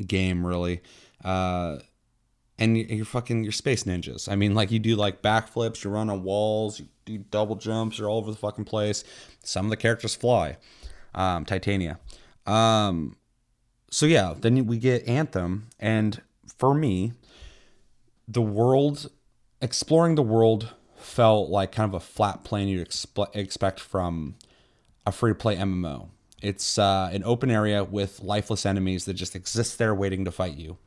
game, 0.06 0.46
really. 0.46 0.82
Uh, 1.24 1.78
and 2.60 2.76
you're 2.76 3.06
fucking 3.06 3.42
you're 3.42 3.52
space 3.52 3.84
ninjas. 3.84 4.30
I 4.30 4.36
mean, 4.36 4.54
like 4.54 4.70
you 4.70 4.78
do 4.78 4.94
like 4.94 5.22
backflips, 5.22 5.82
you 5.82 5.90
run 5.90 6.10
on 6.10 6.22
walls, 6.22 6.78
you 6.78 6.86
do 7.06 7.18
double 7.18 7.56
jumps, 7.56 7.98
you're 7.98 8.08
all 8.08 8.18
over 8.18 8.30
the 8.30 8.36
fucking 8.36 8.66
place. 8.66 9.02
Some 9.42 9.64
of 9.64 9.70
the 9.70 9.76
characters 9.76 10.14
fly. 10.14 10.58
Um, 11.14 11.44
Titania. 11.44 11.98
Um, 12.46 13.16
so 13.90 14.06
yeah, 14.06 14.34
then 14.38 14.66
we 14.66 14.78
get 14.78 15.08
Anthem, 15.08 15.68
and 15.80 16.22
for 16.56 16.72
me, 16.72 17.12
the 18.28 18.42
world, 18.42 19.10
exploring 19.60 20.14
the 20.14 20.22
world, 20.22 20.74
felt 20.96 21.48
like 21.50 21.72
kind 21.72 21.88
of 21.88 21.94
a 21.94 22.00
flat 22.00 22.44
plane 22.44 22.68
you'd 22.68 22.86
expe- 22.86 23.34
expect 23.34 23.80
from 23.80 24.36
a 25.04 25.10
free 25.10 25.32
to 25.32 25.34
play 25.34 25.56
MMO. 25.56 26.10
It's 26.40 26.78
uh, 26.78 27.10
an 27.12 27.24
open 27.24 27.50
area 27.50 27.82
with 27.82 28.20
lifeless 28.20 28.64
enemies 28.64 29.06
that 29.06 29.14
just 29.14 29.34
exist 29.34 29.78
there 29.78 29.94
waiting 29.94 30.24
to 30.24 30.30
fight 30.30 30.56
you. 30.56 30.78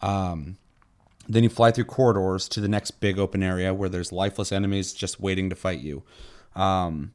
Um, 0.00 0.58
then 1.28 1.42
you 1.42 1.50
fly 1.50 1.70
through 1.70 1.84
corridors 1.84 2.48
to 2.48 2.60
the 2.60 2.68
next 2.68 2.92
big 2.92 3.18
open 3.18 3.42
area 3.42 3.74
where 3.74 3.88
there's 3.88 4.10
lifeless 4.12 4.50
enemies 4.50 4.92
just 4.92 5.20
waiting 5.20 5.50
to 5.50 5.56
fight 5.56 5.80
you. 5.80 6.02
Um, 6.56 7.12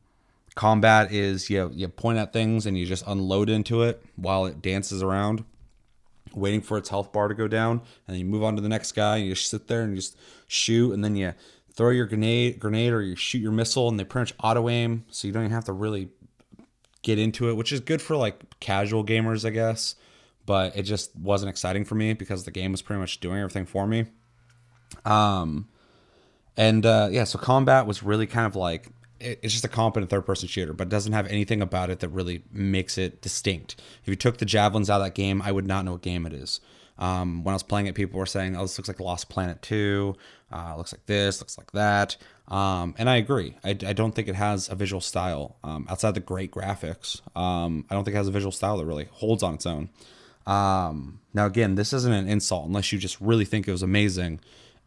combat 0.55 1.11
is 1.11 1.49
you 1.49 1.71
you 1.73 1.87
point 1.87 2.19
at 2.19 2.31
things 2.31 2.65
and 2.65 2.77
you 2.77 2.85
just 2.85 3.03
unload 3.07 3.49
into 3.49 3.81
it 3.81 4.03
while 4.15 4.45
it 4.45 4.61
dances 4.61 5.01
around, 5.01 5.43
waiting 6.33 6.61
for 6.61 6.77
its 6.77 6.89
health 6.89 7.11
bar 7.11 7.27
to 7.27 7.33
go 7.33 7.47
down, 7.47 7.81
and 8.07 8.13
then 8.13 8.19
you 8.19 8.25
move 8.25 8.43
on 8.43 8.55
to 8.55 8.61
the 8.61 8.69
next 8.69 8.91
guy. 8.91 9.17
And 9.17 9.25
you 9.25 9.33
just 9.33 9.49
sit 9.49 9.67
there 9.67 9.81
and 9.81 9.91
you 9.91 9.97
just 9.97 10.17
shoot, 10.47 10.93
and 10.93 11.03
then 11.03 11.15
you 11.15 11.33
throw 11.73 11.89
your 11.89 12.05
grenade 12.05 12.59
grenade 12.59 12.93
or 12.93 13.01
you 13.01 13.15
shoot 13.15 13.39
your 13.39 13.51
missile, 13.51 13.89
and 13.89 13.99
they 13.99 14.03
pretty 14.03 14.31
much 14.31 14.35
auto 14.43 14.69
aim, 14.69 15.05
so 15.09 15.27
you 15.27 15.33
don't 15.33 15.43
even 15.43 15.53
have 15.53 15.65
to 15.65 15.73
really 15.73 16.09
get 17.01 17.17
into 17.17 17.49
it, 17.49 17.55
which 17.55 17.71
is 17.71 17.79
good 17.79 18.01
for 18.01 18.15
like 18.15 18.59
casual 18.59 19.03
gamers, 19.03 19.43
I 19.43 19.49
guess 19.49 19.95
but 20.45 20.75
it 20.75 20.83
just 20.83 21.15
wasn't 21.15 21.49
exciting 21.49 21.85
for 21.85 21.95
me 21.95 22.13
because 22.13 22.43
the 22.43 22.51
game 22.51 22.71
was 22.71 22.81
pretty 22.81 22.99
much 22.99 23.19
doing 23.19 23.39
everything 23.39 23.65
for 23.65 23.87
me. 23.87 24.05
Um, 25.05 25.67
and 26.57 26.85
uh, 26.85 27.09
yeah, 27.11 27.23
so 27.23 27.39
combat 27.39 27.87
was 27.87 28.03
really 28.03 28.27
kind 28.27 28.45
of 28.45 28.55
like 28.55 28.87
it's 29.19 29.53
just 29.53 29.65
a 29.65 29.69
competent 29.69 30.09
third 30.09 30.25
person 30.25 30.47
shooter, 30.47 30.73
but 30.73 30.89
doesn't 30.89 31.13
have 31.13 31.27
anything 31.27 31.61
about 31.61 31.89
it 31.89 31.99
that 32.01 32.09
really 32.09 32.43
makes 32.51 32.97
it 32.97 33.21
distinct. 33.21 33.79
If 34.01 34.09
you 34.09 34.15
took 34.15 34.37
the 34.37 34.45
javelins 34.45 34.89
out 34.89 34.99
of 34.99 35.05
that 35.05 35.15
game, 35.15 35.41
I 35.41 35.51
would 35.51 35.65
not 35.65 35.85
know 35.85 35.93
what 35.93 36.01
game 36.01 36.25
it 36.25 36.33
is. 36.33 36.59
Um, 36.97 37.43
when 37.43 37.53
I 37.53 37.55
was 37.55 37.63
playing 37.63 37.87
it, 37.87 37.95
people 37.95 38.19
were 38.19 38.25
saying, 38.25 38.55
"Oh, 38.55 38.61
this 38.61 38.77
looks 38.77 38.87
like 38.87 38.99
Lost 38.99 39.29
Planet 39.29 39.61
2. 39.61 40.15
Uh, 40.51 40.75
looks 40.77 40.93
like 40.93 41.05
this. 41.05 41.41
Looks 41.41 41.57
like 41.57 41.71
that." 41.71 42.17
Um, 42.47 42.93
and 42.97 43.09
I 43.09 43.15
agree. 43.15 43.55
I, 43.63 43.69
I, 43.69 43.93
don't 43.93 44.13
think 44.13 44.27
it 44.27 44.35
has 44.35 44.69
a 44.69 44.75
visual 44.75 44.99
style 44.99 45.55
um, 45.63 45.87
outside 45.89 46.13
the 46.13 46.19
great 46.19 46.51
graphics. 46.51 47.21
Um, 47.37 47.85
I 47.89 47.95
don't 47.95 48.03
think 48.03 48.15
it 48.15 48.17
has 48.17 48.27
a 48.27 48.31
visual 48.31 48.51
style 48.51 48.77
that 48.77 48.85
really 48.85 49.07
holds 49.11 49.43
on 49.43 49.53
its 49.53 49.65
own. 49.65 49.89
Um, 50.45 51.19
now, 51.33 51.45
again, 51.45 51.75
this 51.75 51.93
isn't 51.93 52.11
an 52.11 52.27
insult 52.27 52.67
unless 52.67 52.91
you 52.91 52.99
just 52.99 53.19
really 53.19 53.45
think 53.45 53.67
it 53.67 53.71
was 53.71 53.83
amazing. 53.83 54.39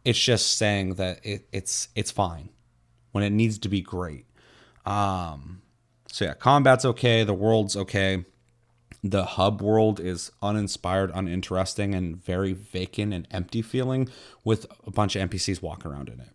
It's 0.05 0.19
just 0.19 0.57
saying 0.57 0.95
that 0.95 1.19
it, 1.25 1.47
it's 1.51 1.89
it's 1.95 2.11
fine 2.11 2.49
when 3.11 3.23
it 3.23 3.31
needs 3.31 3.57
to 3.59 3.69
be 3.69 3.81
great. 3.81 4.25
Um, 4.85 5.61
so 6.07 6.25
yeah, 6.25 6.33
combat's 6.33 6.85
okay. 6.85 7.23
The 7.23 7.33
world's 7.33 7.75
okay. 7.75 8.25
The 9.03 9.25
hub 9.25 9.61
world 9.61 9.99
is 9.99 10.31
uninspired, 10.41 11.11
uninteresting, 11.13 11.93
and 11.93 12.15
very 12.15 12.53
vacant 12.53 13.13
and 13.13 13.27
empty 13.31 13.61
feeling 13.61 14.09
with 14.43 14.65
a 14.85 14.91
bunch 14.91 15.15
of 15.15 15.29
NPCs 15.29 15.61
walking 15.61 15.91
around 15.91 16.09
in 16.09 16.19
it. 16.19 16.29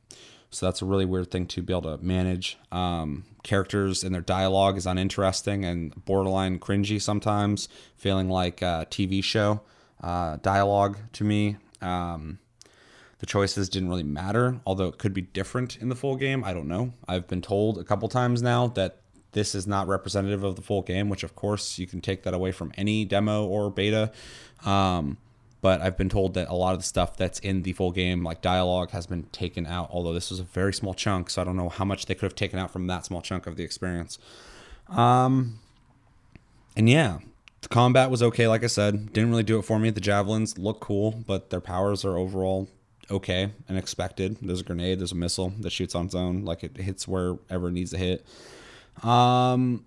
So 0.52 0.66
that's 0.66 0.82
a 0.82 0.85
really 0.85 1.06
weird 1.06 1.30
thing 1.30 1.47
to 1.47 1.62
be 1.62 1.73
able 1.73 1.97
to 1.97 2.04
manage. 2.04 2.59
Um, 2.71 3.25
characters 3.42 4.04
and 4.04 4.14
their 4.14 4.23
dialogue 4.23 4.76
is 4.76 4.87
uninteresting 4.87 5.64
and 5.64 6.04
borderline 6.04 6.59
cringy 6.59 7.00
sometimes, 7.00 7.68
feeling 7.97 8.28
like 8.28 8.61
a 8.61 8.87
TV 8.90 9.25
show 9.25 9.62
uh, 10.02 10.37
dialogue 10.42 10.99
to 11.14 11.25
me. 11.25 11.56
Um, 11.80 12.38
the 13.18 13.26
choices 13.26 13.68
didn't 13.68 13.88
really 13.88 14.02
matter, 14.02 14.61
although 14.66 14.88
it 14.88 14.99
could 14.99 15.14
be 15.14 15.23
different 15.23 15.76
in 15.78 15.88
the 15.88 15.97
full 15.97 16.16
game. 16.16 16.44
I 16.44 16.52
don't 16.52 16.68
know. 16.68 16.92
I've 17.09 17.28
been 17.28 17.40
told 17.40 17.78
a 17.78 17.85
couple 17.85 18.09
times 18.09 18.42
now 18.42 18.66
that 18.68 18.99
this 19.32 19.54
is 19.54 19.66
not 19.66 19.88
representative 19.88 20.44
of 20.44 20.56
the 20.56 20.62
full 20.62 20.82
game, 20.82 21.09
which 21.09 21.23
of 21.23 21.35
course 21.35 21.78
you 21.78 21.87
can 21.87 22.00
take 22.02 22.25
that 22.25 22.35
away 22.35 22.52
from 22.52 22.73
any 22.76 23.04
demo 23.06 23.47
or 23.47 23.71
beta. 23.71 24.12
Um, 24.66 25.16
but 25.62 25.81
I've 25.81 25.97
been 25.97 26.09
told 26.09 26.35
that 26.35 26.49
a 26.49 26.54
lot 26.54 26.75
of 26.75 26.81
the 26.81 26.85
stuff 26.85 27.16
that's 27.16 27.38
in 27.38 27.62
the 27.62 27.73
full 27.73 27.92
game, 27.92 28.25
like 28.25 28.42
dialogue, 28.42 28.90
has 28.90 29.07
been 29.07 29.23
taken 29.33 29.64
out. 29.64 29.88
Although 29.92 30.12
this 30.12 30.28
was 30.28 30.40
a 30.40 30.45
very 30.45 30.75
small 30.75 30.92
chunk, 30.92 31.31
so 31.31 31.40
I 31.40 31.45
don't 31.45 31.57
know 31.57 31.69
how 31.71 31.85
much 31.85 32.07
they 32.07 32.14
could 32.14 32.26
have 32.26 32.35
taken 32.35 32.59
out 32.59 32.73
from 32.73 32.88
that 32.88 33.07
small 33.07 33.23
chunk 33.23 33.47
of 33.47 33.57
the 33.57 33.62
experience. 33.62 34.19
Um, 34.88 35.61
and 36.76 36.90
yeah, 36.90 37.21
the 37.61 37.69
combat 37.69 38.11
was 38.11 38.25
okay. 38.25 38.49
Like 38.49 38.64
I 38.64 38.66
said, 38.66 39.12
didn't 39.12 39.31
really 39.31 39.45
do 39.45 39.59
it 39.61 39.62
for 39.62 39.78
me. 39.78 39.90
The 39.90 40.00
javelins 40.00 40.59
look 40.59 40.81
cool, 40.81 41.12
but 41.12 41.50
their 41.50 41.61
powers 41.61 42.04
are 42.04 42.19
overall 42.19 42.69
okay 43.09 43.52
and 43.69 43.78
expected. 43.78 44.38
There's 44.42 44.62
a 44.62 44.64
grenade, 44.64 44.99
there's 44.99 45.12
a 45.12 45.16
missile 45.16 45.52
that 45.61 45.71
shoots 45.71 45.95
on 45.95 46.07
its 46.07 46.14
own, 46.16 46.45
like 46.45 46.64
it 46.64 46.76
hits 46.76 47.07
wherever 47.07 47.69
it 47.69 47.73
needs 47.73 47.92
to 47.92 47.99
hit. 47.99 48.26
Um, 49.04 49.85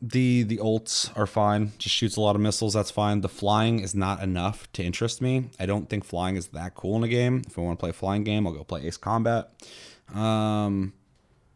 the 0.00 0.44
the 0.44 0.58
ults 0.58 1.16
are 1.16 1.26
fine. 1.26 1.72
Just 1.78 1.94
shoots 1.94 2.16
a 2.16 2.20
lot 2.20 2.36
of 2.36 2.42
missiles. 2.42 2.74
That's 2.74 2.90
fine. 2.90 3.20
The 3.20 3.28
flying 3.28 3.80
is 3.80 3.94
not 3.94 4.22
enough 4.22 4.70
to 4.74 4.82
interest 4.82 5.20
me. 5.20 5.50
I 5.58 5.66
don't 5.66 5.88
think 5.88 6.04
flying 6.04 6.36
is 6.36 6.48
that 6.48 6.74
cool 6.74 6.96
in 6.96 7.04
a 7.04 7.08
game. 7.08 7.42
If 7.46 7.58
I 7.58 7.62
want 7.62 7.78
to 7.78 7.80
play 7.80 7.90
a 7.90 7.94
flying 7.94 8.24
game, 8.24 8.46
I'll 8.46 8.52
go 8.52 8.64
play 8.64 8.86
Ace 8.86 8.96
Combat. 8.96 9.50
Um, 10.14 10.92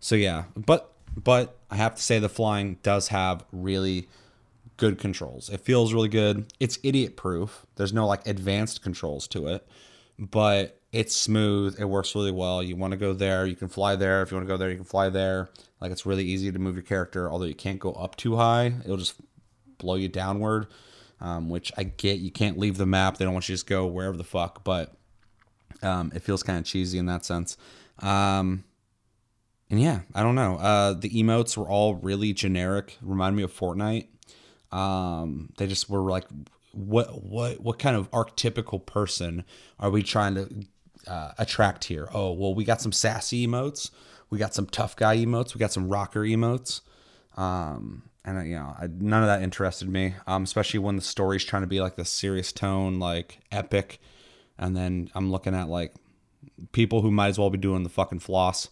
so 0.00 0.16
yeah, 0.16 0.44
but 0.56 0.92
but 1.16 1.56
I 1.70 1.76
have 1.76 1.94
to 1.94 2.02
say 2.02 2.18
the 2.18 2.28
flying 2.28 2.78
does 2.82 3.08
have 3.08 3.44
really 3.52 4.08
good 4.76 4.98
controls. 4.98 5.48
It 5.48 5.60
feels 5.60 5.94
really 5.94 6.08
good. 6.08 6.52
It's 6.58 6.78
idiot 6.82 7.16
proof. 7.16 7.66
There's 7.76 7.92
no 7.92 8.06
like 8.06 8.26
advanced 8.26 8.82
controls 8.82 9.28
to 9.28 9.46
it, 9.46 9.66
but 10.18 10.80
it's 10.92 11.16
smooth. 11.16 11.80
It 11.80 11.86
works 11.86 12.14
really 12.14 12.30
well. 12.30 12.62
You 12.62 12.76
want 12.76 12.92
to 12.92 12.98
go 12.98 13.14
there, 13.14 13.46
you 13.46 13.56
can 13.56 13.68
fly 13.68 13.96
there. 13.96 14.22
If 14.22 14.30
you 14.30 14.36
want 14.36 14.46
to 14.46 14.52
go 14.52 14.58
there, 14.58 14.70
you 14.70 14.76
can 14.76 14.84
fly 14.84 15.08
there. 15.08 15.50
Like 15.80 15.90
it's 15.90 16.06
really 16.06 16.24
easy 16.24 16.52
to 16.52 16.58
move 16.58 16.76
your 16.76 16.84
character, 16.84 17.30
although 17.30 17.46
you 17.46 17.54
can't 17.54 17.78
go 17.78 17.92
up 17.92 18.16
too 18.16 18.36
high. 18.36 18.74
It'll 18.84 18.98
just 18.98 19.14
blow 19.78 19.96
you 19.96 20.08
downward, 20.08 20.68
um, 21.20 21.48
which 21.48 21.72
I 21.76 21.84
get. 21.84 22.20
You 22.20 22.30
can't 22.30 22.58
leave 22.58 22.76
the 22.76 22.86
map. 22.86 23.16
They 23.16 23.24
don't 23.24 23.34
want 23.34 23.48
you 23.48 23.54
to 23.54 23.56
just 23.56 23.66
go 23.66 23.86
wherever 23.86 24.16
the 24.16 24.24
fuck, 24.24 24.64
but 24.64 24.94
um, 25.82 26.12
it 26.14 26.22
feels 26.22 26.42
kind 26.42 26.58
of 26.58 26.64
cheesy 26.64 26.98
in 26.98 27.06
that 27.06 27.24
sense. 27.24 27.56
Um, 27.98 28.64
and 29.70 29.80
yeah, 29.80 30.00
I 30.14 30.22
don't 30.22 30.34
know. 30.34 30.56
Uh, 30.56 30.92
the 30.92 31.08
emotes 31.08 31.56
were 31.56 31.68
all 31.68 31.94
really 31.94 32.34
generic. 32.34 32.98
Remind 33.00 33.34
me 33.34 33.42
of 33.42 33.52
Fortnite. 33.52 34.08
Um, 34.70 35.52
they 35.56 35.66
just 35.66 35.88
were 35.88 36.00
like, 36.00 36.24
what 36.72 37.22
what 37.22 37.60
what 37.60 37.78
kind 37.78 37.96
of 37.96 38.10
archetypical 38.10 38.84
person 38.84 39.44
are 39.78 39.90
we 39.90 40.02
trying 40.02 40.34
to 40.34 40.48
uh, 41.06 41.32
attract 41.38 41.84
here? 41.84 42.08
Oh, 42.12 42.32
well, 42.32 42.54
we 42.54 42.64
got 42.64 42.80
some 42.80 42.92
sassy 42.92 43.46
emotes, 43.46 43.90
we 44.30 44.38
got 44.38 44.54
some 44.54 44.66
tough 44.66 44.96
guy 44.96 45.16
emotes, 45.16 45.54
we 45.54 45.58
got 45.58 45.72
some 45.72 45.88
rocker 45.88 46.20
emotes, 46.20 46.80
um, 47.36 48.04
and 48.24 48.48
you 48.48 48.56
know, 48.56 48.74
I, 48.78 48.88
none 48.88 49.22
of 49.22 49.28
that 49.28 49.42
interested 49.42 49.88
me. 49.88 50.14
Um, 50.26 50.44
especially 50.44 50.80
when 50.80 50.96
the 50.96 51.02
story's 51.02 51.44
trying 51.44 51.62
to 51.62 51.68
be 51.68 51.80
like 51.80 51.96
the 51.96 52.04
serious 52.04 52.52
tone, 52.52 52.98
like 52.98 53.40
epic, 53.50 54.00
and 54.58 54.76
then 54.76 55.10
I'm 55.14 55.30
looking 55.30 55.54
at 55.54 55.68
like 55.68 55.94
people 56.72 57.02
who 57.02 57.10
might 57.10 57.28
as 57.28 57.38
well 57.38 57.50
be 57.50 57.58
doing 57.58 57.82
the 57.82 57.88
fucking 57.88 58.20
floss, 58.20 58.68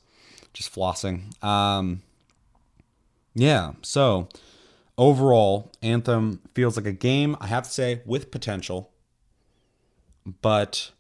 just 0.52 0.72
flossing. 0.74 1.42
Um, 1.44 2.02
yeah, 3.34 3.72
so 3.82 4.28
overall, 4.98 5.72
Anthem 5.82 6.40
feels 6.54 6.76
like 6.76 6.86
a 6.86 6.92
game, 6.92 7.36
I 7.40 7.46
have 7.46 7.64
to 7.64 7.70
say, 7.70 8.02
with 8.04 8.30
potential, 8.30 8.92
but 10.42 10.90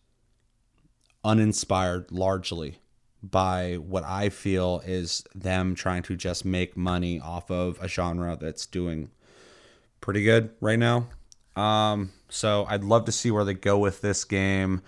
uninspired 1.24 2.10
largely 2.10 2.78
by 3.22 3.74
what 3.74 4.04
I 4.04 4.30
feel 4.30 4.82
is 4.84 5.24
them 5.34 5.74
trying 5.74 6.02
to 6.04 6.16
just 6.16 6.44
make 6.44 6.76
money 6.76 7.20
off 7.20 7.50
of 7.50 7.78
a 7.82 7.88
genre 7.88 8.36
that's 8.40 8.64
doing 8.66 9.10
pretty 10.00 10.22
good 10.22 10.50
right 10.60 10.78
now. 10.78 11.08
Um, 11.56 12.12
so 12.30 12.64
I'd 12.68 12.84
love 12.84 13.04
to 13.04 13.12
see 13.12 13.30
where 13.30 13.44
they 13.44 13.54
go 13.54 13.78
with 13.78 14.00
this 14.00 14.24
game 14.24 14.82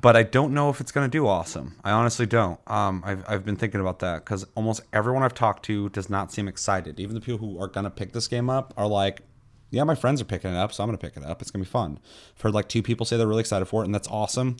but 0.00 0.16
I 0.16 0.22
don't 0.22 0.54
know 0.54 0.70
if 0.70 0.80
it's 0.80 0.90
going 0.92 1.08
to 1.08 1.10
do 1.10 1.26
awesome. 1.26 1.76
I 1.84 1.92
honestly 1.92 2.26
don't. 2.26 2.58
Um, 2.66 3.02
I've, 3.04 3.24
I've 3.28 3.44
been 3.44 3.56
thinking 3.56 3.80
about 3.80 4.00
that 4.00 4.24
because 4.24 4.44
almost 4.54 4.82
everyone 4.92 5.22
I've 5.22 5.34
talked 5.34 5.64
to 5.66 5.88
does 5.90 6.10
not 6.10 6.32
seem 6.32 6.48
excited. 6.48 6.98
Even 6.98 7.14
the 7.14 7.20
people 7.20 7.38
who 7.38 7.60
are 7.62 7.68
going 7.68 7.84
to 7.84 7.90
pick 7.90 8.12
this 8.12 8.28
game 8.28 8.50
up 8.50 8.74
are 8.76 8.86
like, 8.88 9.22
yeah, 9.72 9.84
my 9.84 9.94
friends 9.94 10.20
are 10.20 10.26
picking 10.26 10.50
it 10.50 10.56
up, 10.56 10.72
so 10.72 10.84
I'm 10.84 10.88
going 10.88 10.98
to 10.98 11.04
pick 11.04 11.16
it 11.16 11.24
up. 11.26 11.40
It's 11.40 11.50
going 11.50 11.64
to 11.64 11.68
be 11.68 11.72
fun. 11.72 11.98
I've 12.36 12.42
heard 12.42 12.54
like 12.54 12.68
two 12.68 12.82
people 12.82 13.06
say 13.06 13.16
they're 13.16 13.26
really 13.26 13.40
excited 13.40 13.64
for 13.64 13.82
it, 13.82 13.86
and 13.86 13.94
that's 13.94 14.08
awesome. 14.08 14.56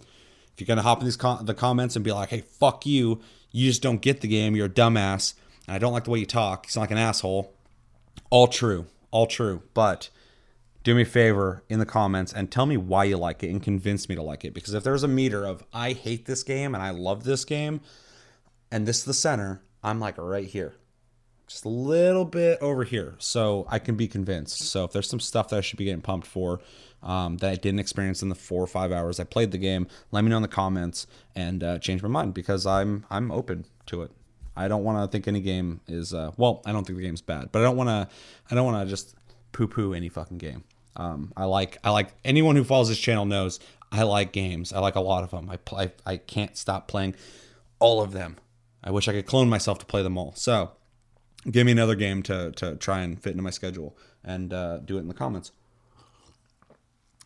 If 0.53 0.61
you're 0.61 0.67
going 0.67 0.79
to 0.79 0.83
hop 0.83 1.01
in 1.01 1.05
these 1.05 1.17
com- 1.17 1.45
the 1.45 1.55
comments 1.55 1.97
and 1.97 2.05
be 2.05 2.13
like, 2.13 2.31
hey, 2.31 2.41
fuck 2.41 2.87
you, 2.87 3.21
you 3.51 3.69
just 3.69 3.83
don't 3.83 4.01
get 4.01 4.23
the 4.23 4.29
game, 4.29 4.57
you're 4.57 4.67
a 4.67 4.71
dumbass, 4.71 5.35
and 5.67 5.77
I 5.77 5.79
don't 5.79 5.93
like 5.93 6.05
the 6.05 6.11
way 6.11 6.19
you 6.19 6.27
talk, 6.27 6.67
you 6.67 6.71
sound 6.71 6.83
like 6.83 6.91
an 6.91 6.99
asshole. 6.99 7.55
All 8.31 8.49
true. 8.49 8.87
All 9.11 9.27
true. 9.27 9.63
But 9.75 10.09
do 10.83 10.95
me 10.95 11.03
a 11.03 11.07
favor 11.07 11.63
in 11.69 11.79
the 11.79 11.87
comments 11.87 12.33
and 12.33 12.51
tell 12.51 12.67
me 12.67 12.77
why 12.77 13.05
you 13.05 13.17
like 13.19 13.43
it 13.43 13.51
and 13.51 13.63
convince 13.63 14.09
me 14.09 14.15
to 14.15 14.23
like 14.23 14.45
it. 14.45 14.55
Because 14.55 14.75
if 14.75 14.83
there's 14.83 15.03
a 15.03 15.09
meter 15.09 15.45
of 15.45 15.63
I 15.73 15.93
hate 15.93 16.25
this 16.25 16.43
game 16.43 16.75
and 16.75 16.83
I 16.83 16.91
love 16.91 17.25
this 17.25 17.45
game, 17.45 17.83
and 18.71 18.87
this 18.87 19.01
is 19.01 19.05
the 19.05 19.15
center, 19.15 19.63
I'm 19.83 20.01
like 20.01 20.17
right 20.17 20.47
here. 20.49 20.75
Just 21.53 21.67
a 21.67 21.69
little 21.69 22.25
bit 22.25 22.59
over 22.63 22.83
here. 22.83 23.15
So 23.19 23.67
I 23.69 23.79
can 23.79 23.95
be 23.95 24.09
convinced. 24.09 24.59
So 24.71 24.85
if 24.85 24.93
there's 24.93 25.07
some 25.07 25.21
stuff 25.21 25.51
that 25.51 25.57
I 25.57 25.61
should 25.61 25.77
be 25.77 25.85
getting 25.85 26.01
pumped 26.01 26.27
for 26.27 26.61
um, 27.03 27.37
that 27.39 27.51
I 27.51 27.57
didn't 27.57 27.79
experience 27.79 28.23
in 28.23 28.31
the 28.31 28.35
four 28.35 28.63
or 28.63 28.67
five 28.67 28.91
hours 28.91 29.21
I 29.21 29.25
played 29.25 29.51
the 29.51 29.59
game, 29.59 29.87
let 30.13 30.25
me 30.25 30.31
know 30.31 30.37
in 30.37 30.43
the 30.43 30.49
comments 30.49 31.07
and 31.37 31.63
uh, 31.63 31.79
change 31.79 32.03
my 32.03 32.09
mind 32.09 32.33
because 32.33 32.65
I'm 32.65 33.05
I'm 33.11 33.31
open 33.31 33.67
to 33.87 34.01
it. 34.01 34.13
I 34.57 34.67
don't 34.67 34.83
want 34.83 35.05
to 35.05 35.13
think 35.13 35.29
any 35.29 35.43
game 35.43 35.83
is 35.87 36.15
uh, 36.15 36.31
well. 36.39 36.63
I 36.65 36.73
don't 36.73 36.87
think 36.87 36.99
the 36.99 37.05
game's 37.05 37.21
bad, 37.21 37.53
but 37.53 37.61
I 37.61 37.63
don't 37.65 37.77
want 37.77 37.91
to. 37.91 38.09
I 38.51 38.55
don't 38.55 38.65
want 38.65 38.87
to 38.87 38.91
just 38.91 39.15
poo 39.53 39.69
poo 39.69 39.93
any 39.93 40.09
fucking 40.09 40.39
game. 40.39 40.65
Um, 40.97 41.35
I 41.37 41.45
like 41.45 41.77
I 41.85 41.91
like 41.91 42.15
anyone 42.25 42.57
who 42.57 42.65
follows 42.65 42.89
this 42.89 42.99
channel 42.99 43.27
knows 43.27 43.61
I 43.91 44.05
like 44.05 44.33
games. 44.33 44.73
I 44.73 44.79
like 44.79 44.95
a 44.95 45.01
lot 45.01 45.23
of 45.23 45.33
them. 45.33 45.51
I 45.51 45.59
play. 45.59 45.93
I 46.07 46.17
can't 46.17 46.57
stop 46.57 46.89
playing 46.89 47.15
all 47.79 48.01
of 48.01 48.13
them. 48.13 48.39
I 48.83 48.91
wish 48.91 49.07
I 49.07 49.13
could 49.13 49.27
clone 49.27 49.51
myself 49.51 49.79
to 49.81 49.85
play 49.85 50.03
them 50.03 50.17
all. 50.17 50.33
So 50.35 50.73
give 51.51 51.67
me 51.67 51.73
another 51.73 51.95
game 51.95 52.23
to 52.25 52.53
to 52.53 52.77
try 52.77 53.01
and 53.01 53.21
fit 53.21 53.31
into 53.31 53.43
my 53.43 53.51
schedule 53.51 53.97
and 54.25 54.53
uh, 54.53 54.79
do 54.79 54.97
it 54.97 55.01
in 55.01 55.09
the 55.09 55.15
comments. 55.15 55.53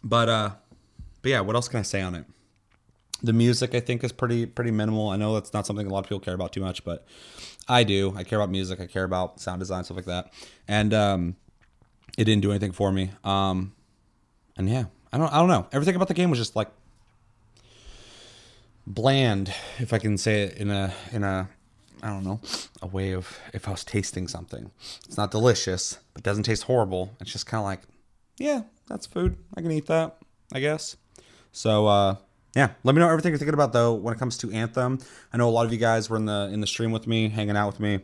But 0.02 0.28
uh, 0.28 0.50
but 1.22 1.30
yeah, 1.30 1.40
what 1.40 1.56
else 1.56 1.68
can 1.68 1.80
I 1.80 1.82
say 1.82 2.00
on 2.00 2.14
it? 2.14 2.24
The 3.22 3.32
music 3.32 3.74
I 3.74 3.80
think 3.80 4.04
is 4.04 4.12
pretty 4.12 4.46
pretty 4.46 4.70
minimal. 4.70 5.08
I 5.08 5.16
know 5.16 5.34
that's 5.34 5.52
not 5.52 5.66
something 5.66 5.86
a 5.86 5.90
lot 5.90 6.00
of 6.00 6.04
people 6.04 6.20
care 6.20 6.34
about 6.34 6.52
too 6.52 6.60
much, 6.60 6.84
but 6.84 7.06
I 7.68 7.82
do. 7.84 8.14
I 8.16 8.24
care 8.24 8.38
about 8.38 8.50
music. 8.50 8.80
I 8.80 8.86
care 8.86 9.04
about 9.04 9.40
sound 9.40 9.60
design 9.60 9.84
stuff 9.84 9.96
like 9.96 10.06
that. 10.06 10.32
And 10.68 10.94
um, 10.94 11.36
it 12.16 12.24
didn't 12.24 12.42
do 12.42 12.50
anything 12.50 12.72
for 12.72 12.92
me. 12.92 13.10
Um, 13.24 13.74
and 14.56 14.68
yeah, 14.68 14.84
I 15.12 15.18
don't 15.18 15.32
I 15.32 15.38
don't 15.38 15.48
know. 15.48 15.66
Everything 15.72 15.96
about 15.96 16.08
the 16.08 16.14
game 16.14 16.30
was 16.30 16.38
just 16.38 16.56
like 16.56 16.68
bland, 18.86 19.52
if 19.78 19.92
I 19.92 19.98
can 19.98 20.16
say 20.16 20.42
it 20.42 20.58
in 20.58 20.70
a 20.70 20.94
in 21.12 21.24
a 21.24 21.48
I 22.06 22.10
don't 22.10 22.24
know 22.24 22.40
a 22.82 22.86
way 22.86 23.12
of 23.12 23.38
if 23.52 23.66
I 23.66 23.72
was 23.72 23.82
tasting 23.82 24.28
something. 24.28 24.70
It's 25.06 25.16
not 25.16 25.32
delicious, 25.32 25.98
but 26.14 26.22
doesn't 26.22 26.44
taste 26.44 26.62
horrible. 26.64 27.10
It's 27.20 27.32
just 27.32 27.46
kind 27.46 27.58
of 27.58 27.64
like, 27.64 27.80
yeah, 28.38 28.62
that's 28.86 29.06
food. 29.06 29.36
I 29.56 29.60
can 29.60 29.72
eat 29.72 29.86
that, 29.86 30.16
I 30.52 30.60
guess. 30.60 30.96
So 31.50 31.86
uh, 31.86 32.16
yeah, 32.54 32.70
let 32.84 32.94
me 32.94 33.00
know 33.00 33.08
everything 33.08 33.32
you're 33.32 33.38
thinking 33.38 33.54
about 33.54 33.72
though 33.72 33.94
when 33.94 34.14
it 34.14 34.20
comes 34.20 34.38
to 34.38 34.52
Anthem. 34.52 35.00
I 35.32 35.36
know 35.36 35.48
a 35.48 35.50
lot 35.50 35.66
of 35.66 35.72
you 35.72 35.78
guys 35.78 36.08
were 36.08 36.16
in 36.16 36.26
the 36.26 36.48
in 36.52 36.60
the 36.60 36.66
stream 36.66 36.92
with 36.92 37.08
me, 37.08 37.28
hanging 37.28 37.56
out 37.56 37.66
with 37.66 37.80
me. 37.80 38.00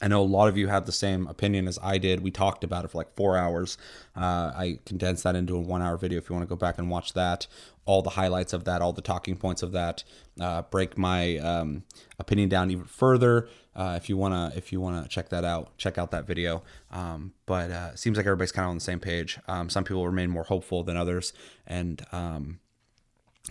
I 0.00 0.08
know 0.08 0.20
a 0.20 0.24
lot 0.24 0.48
of 0.48 0.56
you 0.56 0.68
had 0.68 0.86
the 0.86 0.92
same 0.92 1.26
opinion 1.26 1.66
as 1.66 1.78
I 1.82 1.98
did. 1.98 2.20
We 2.20 2.30
talked 2.30 2.64
about 2.64 2.84
it 2.84 2.88
for 2.88 2.98
like 2.98 3.14
four 3.16 3.36
hours. 3.36 3.78
Uh, 4.14 4.52
I 4.54 4.78
condensed 4.84 5.24
that 5.24 5.34
into 5.34 5.56
a 5.56 5.60
one 5.60 5.82
hour 5.82 5.96
video 5.96 6.18
if 6.18 6.28
you 6.28 6.34
want 6.34 6.46
to 6.46 6.48
go 6.48 6.56
back 6.56 6.78
and 6.78 6.90
watch 6.90 7.14
that. 7.14 7.46
All 7.86 8.02
the 8.02 8.10
highlights 8.10 8.52
of 8.52 8.64
that, 8.64 8.82
all 8.82 8.92
the 8.92 9.00
talking 9.00 9.36
points 9.36 9.62
of 9.62 9.72
that. 9.72 10.04
Uh, 10.40 10.62
break 10.62 10.98
my 10.98 11.38
um, 11.38 11.84
opinion 12.18 12.48
down 12.48 12.70
even 12.70 12.84
further. 12.84 13.48
Uh, 13.74 13.94
if 13.96 14.08
you 14.08 14.16
wanna, 14.16 14.52
if 14.54 14.72
you 14.72 14.80
wanna 14.80 15.06
check 15.08 15.30
that 15.30 15.44
out, 15.44 15.76
check 15.78 15.96
out 15.96 16.10
that 16.10 16.26
video. 16.26 16.62
Um, 16.90 17.32
but 17.46 17.70
uh, 17.70 17.96
seems 17.96 18.16
like 18.16 18.26
everybody's 18.26 18.52
kind 18.52 18.64
of 18.64 18.70
on 18.70 18.76
the 18.76 18.80
same 18.80 19.00
page. 19.00 19.38
Um, 19.48 19.70
some 19.70 19.84
people 19.84 20.04
remain 20.06 20.30
more 20.30 20.44
hopeful 20.44 20.82
than 20.82 20.96
others, 20.96 21.32
and 21.66 22.04
um, 22.12 22.58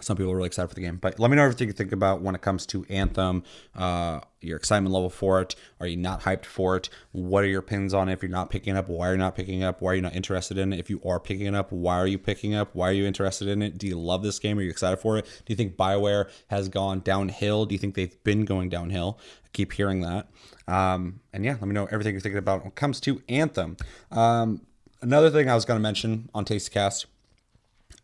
some 0.01 0.17
people 0.17 0.31
are 0.31 0.35
really 0.35 0.47
excited 0.47 0.67
for 0.67 0.75
the 0.75 0.81
game. 0.81 0.97
But 0.97 1.19
let 1.19 1.31
me 1.31 1.37
know 1.37 1.43
everything 1.43 1.67
you 1.67 1.73
think 1.73 1.91
about 1.91 2.21
when 2.21 2.35
it 2.35 2.41
comes 2.41 2.65
to 2.67 2.85
Anthem, 2.89 3.43
uh, 3.75 4.19
your 4.41 4.57
excitement 4.57 4.93
level 4.93 5.09
for 5.09 5.41
it. 5.41 5.55
Are 5.79 5.87
you 5.87 5.95
not 5.95 6.21
hyped 6.21 6.45
for 6.45 6.75
it? 6.75 6.89
What 7.13 7.43
are 7.43 7.47
your 7.47 7.61
pins 7.61 7.93
on 7.93 8.09
it? 8.09 8.13
If 8.13 8.21
you're 8.21 8.29
not 8.29 8.49
picking 8.49 8.75
up, 8.75 8.89
why 8.89 9.09
are 9.09 9.11
you 9.13 9.17
not 9.17 9.35
picking 9.35 9.63
up? 9.63 9.81
Why 9.81 9.93
are 9.93 9.95
you 9.95 10.01
not 10.01 10.15
interested 10.15 10.57
in 10.57 10.73
it? 10.73 10.79
If 10.79 10.89
you 10.89 11.01
are 11.05 11.19
picking 11.19 11.47
it 11.47 11.55
up, 11.55 11.71
why 11.71 11.97
are 11.97 12.07
you 12.07 12.17
picking 12.17 12.53
up? 12.53 12.71
Why 12.73 12.89
are 12.89 12.93
you 12.93 13.05
interested 13.05 13.47
in 13.47 13.61
it? 13.61 13.77
Do 13.77 13.87
you 13.87 13.97
love 13.97 14.21
this 14.21 14.37
game? 14.37 14.59
Are 14.59 14.61
you 14.61 14.69
excited 14.69 14.97
for 14.97 15.17
it? 15.17 15.25
Do 15.25 15.53
you 15.53 15.55
think 15.55 15.77
BioWare 15.77 16.29
has 16.47 16.67
gone 16.67 16.99
downhill? 16.99 17.65
Do 17.65 17.73
you 17.73 17.79
think 17.79 17.95
they've 17.95 18.21
been 18.23 18.43
going 18.43 18.69
downhill? 18.69 19.17
I 19.45 19.47
keep 19.53 19.71
hearing 19.71 20.01
that. 20.01 20.27
Um, 20.67 21.21
and 21.31 21.45
yeah, 21.45 21.53
let 21.53 21.63
me 21.63 21.73
know 21.73 21.85
everything 21.85 22.13
you're 22.13 22.21
thinking 22.21 22.39
about 22.39 22.59
when 22.59 22.67
it 22.69 22.75
comes 22.75 22.99
to 23.01 23.21
Anthem. 23.29 23.77
Um, 24.11 24.61
another 25.01 25.29
thing 25.29 25.49
I 25.49 25.55
was 25.55 25.63
going 25.63 25.77
to 25.77 25.83
mention 25.83 26.29
on 26.33 26.43
Tastecast 26.43 27.05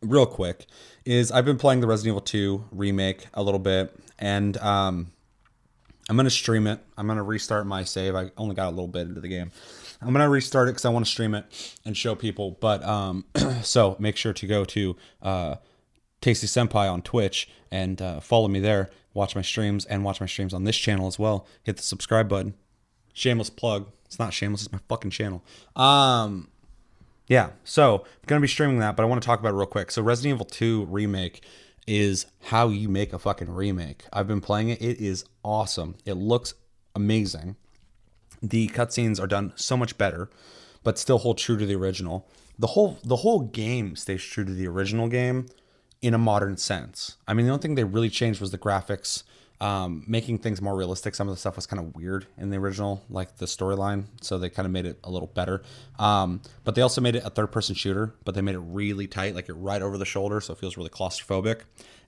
real 0.01 0.25
quick 0.25 0.65
is 1.05 1.31
I've 1.31 1.45
been 1.45 1.57
playing 1.57 1.81
the 1.81 1.87
Resident 1.87 2.13
Evil 2.13 2.21
2 2.21 2.65
remake 2.71 3.25
a 3.33 3.43
little 3.43 3.59
bit, 3.59 3.95
and 4.19 4.57
um, 4.57 5.11
I'm 6.09 6.15
gonna 6.15 6.29
stream 6.29 6.67
it. 6.67 6.79
I'm 6.97 7.07
gonna 7.07 7.23
restart 7.23 7.65
my 7.65 7.83
save. 7.83 8.15
I 8.15 8.31
only 8.37 8.55
got 8.55 8.67
a 8.67 8.71
little 8.71 8.87
bit 8.87 9.07
into 9.07 9.21
the 9.21 9.27
game. 9.27 9.51
I'm 10.01 10.11
gonna 10.11 10.29
restart 10.29 10.67
it 10.67 10.71
because 10.71 10.85
I 10.85 10.89
want 10.89 11.05
to 11.05 11.11
stream 11.11 11.35
it 11.35 11.45
and 11.85 11.95
show 11.95 12.15
people. 12.15 12.57
But 12.59 12.83
um, 12.83 13.25
so 13.61 13.95
make 13.99 14.17
sure 14.17 14.33
to 14.33 14.47
go 14.47 14.65
to 14.65 14.95
uh, 15.21 15.55
Tasty 16.21 16.47
Senpai 16.47 16.91
on 16.91 17.01
Twitch 17.01 17.49
and 17.71 18.01
uh, 18.01 18.19
follow 18.19 18.47
me 18.47 18.59
there. 18.59 18.89
Watch 19.13 19.35
my 19.35 19.41
streams 19.41 19.85
and 19.85 20.03
watch 20.03 20.21
my 20.21 20.27
streams 20.27 20.53
on 20.53 20.63
this 20.63 20.77
channel 20.77 21.07
as 21.07 21.19
well. 21.19 21.47
Hit 21.63 21.77
the 21.77 21.83
subscribe 21.83 22.29
button. 22.29 22.53
Shameless 23.13 23.49
plug. 23.49 23.87
It's 24.05 24.19
not 24.19 24.33
shameless. 24.33 24.63
It's 24.63 24.71
my 24.71 24.79
fucking 24.87 25.11
channel. 25.11 25.43
Um, 25.75 26.47
yeah. 27.31 27.51
So 27.63 27.99
I'm 27.99 28.27
gonna 28.27 28.41
be 28.41 28.47
streaming 28.49 28.79
that, 28.79 28.97
but 28.97 29.03
I 29.03 29.05
want 29.05 29.21
to 29.21 29.25
talk 29.25 29.39
about 29.39 29.53
it 29.53 29.55
real 29.55 29.65
quick. 29.65 29.89
So 29.89 30.01
Resident 30.01 30.35
Evil 30.35 30.45
2 30.45 30.83
remake 30.89 31.45
is 31.87 32.25
how 32.41 32.67
you 32.67 32.89
make 32.89 33.13
a 33.13 33.19
fucking 33.19 33.49
remake. 33.49 34.03
I've 34.11 34.27
been 34.27 34.41
playing 34.41 34.67
it. 34.67 34.81
It 34.81 34.99
is 34.99 35.23
awesome. 35.41 35.95
It 36.05 36.15
looks 36.15 36.55
amazing. 36.93 37.55
The 38.43 38.67
cutscenes 38.67 39.17
are 39.17 39.27
done 39.27 39.53
so 39.55 39.77
much 39.77 39.97
better, 39.97 40.29
but 40.83 40.99
still 40.99 41.19
hold 41.19 41.37
true 41.37 41.55
to 41.55 41.65
the 41.65 41.73
original. 41.73 42.27
The 42.59 42.67
whole 42.67 42.99
the 43.05 43.15
whole 43.17 43.39
game 43.39 43.95
stays 43.95 44.21
true 44.21 44.43
to 44.43 44.51
the 44.51 44.67
original 44.67 45.07
game 45.07 45.45
in 46.01 46.13
a 46.13 46.17
modern 46.17 46.57
sense. 46.57 47.15
I 47.29 47.33
mean, 47.33 47.45
the 47.45 47.53
only 47.53 47.61
thing 47.61 47.75
they 47.75 47.85
really 47.85 48.09
changed 48.09 48.41
was 48.41 48.51
the 48.51 48.57
graphics, 48.57 49.23
um, 49.61 50.03
making 50.07 50.39
things 50.39 50.59
more 50.59 50.75
realistic. 50.75 51.13
Some 51.13 51.29
of 51.29 51.35
the 51.35 51.39
stuff 51.39 51.55
was 51.55 51.67
kind 51.67 51.79
of 51.79 51.95
weird 51.95 52.25
in 52.35 52.49
the 52.49 52.57
original, 52.57 53.05
like 53.11 53.37
the 53.37 53.45
storyline, 53.45 54.05
so 54.19 54.39
they 54.39 54.49
kind 54.49 54.65
of 54.65 54.71
made 54.71 54.87
it 54.87 54.99
a 55.03 55.11
little 55.11 55.27
better. 55.27 55.61
Um, 55.99 56.41
but 56.63 56.73
they 56.73 56.81
also 56.81 56.99
made 56.99 57.15
it 57.15 57.23
a 57.23 57.29
third-person 57.29 57.75
shooter, 57.75 58.15
but 58.25 58.33
they 58.33 58.41
made 58.41 58.55
it 58.55 58.61
really 58.61 59.05
tight, 59.05 59.35
like 59.35 59.49
it 59.49 59.53
right 59.53 59.83
over 59.83 59.99
the 59.99 60.05
shoulder, 60.05 60.41
so 60.41 60.53
it 60.53 60.59
feels 60.59 60.77
really 60.77 60.89
claustrophobic. 60.89 61.61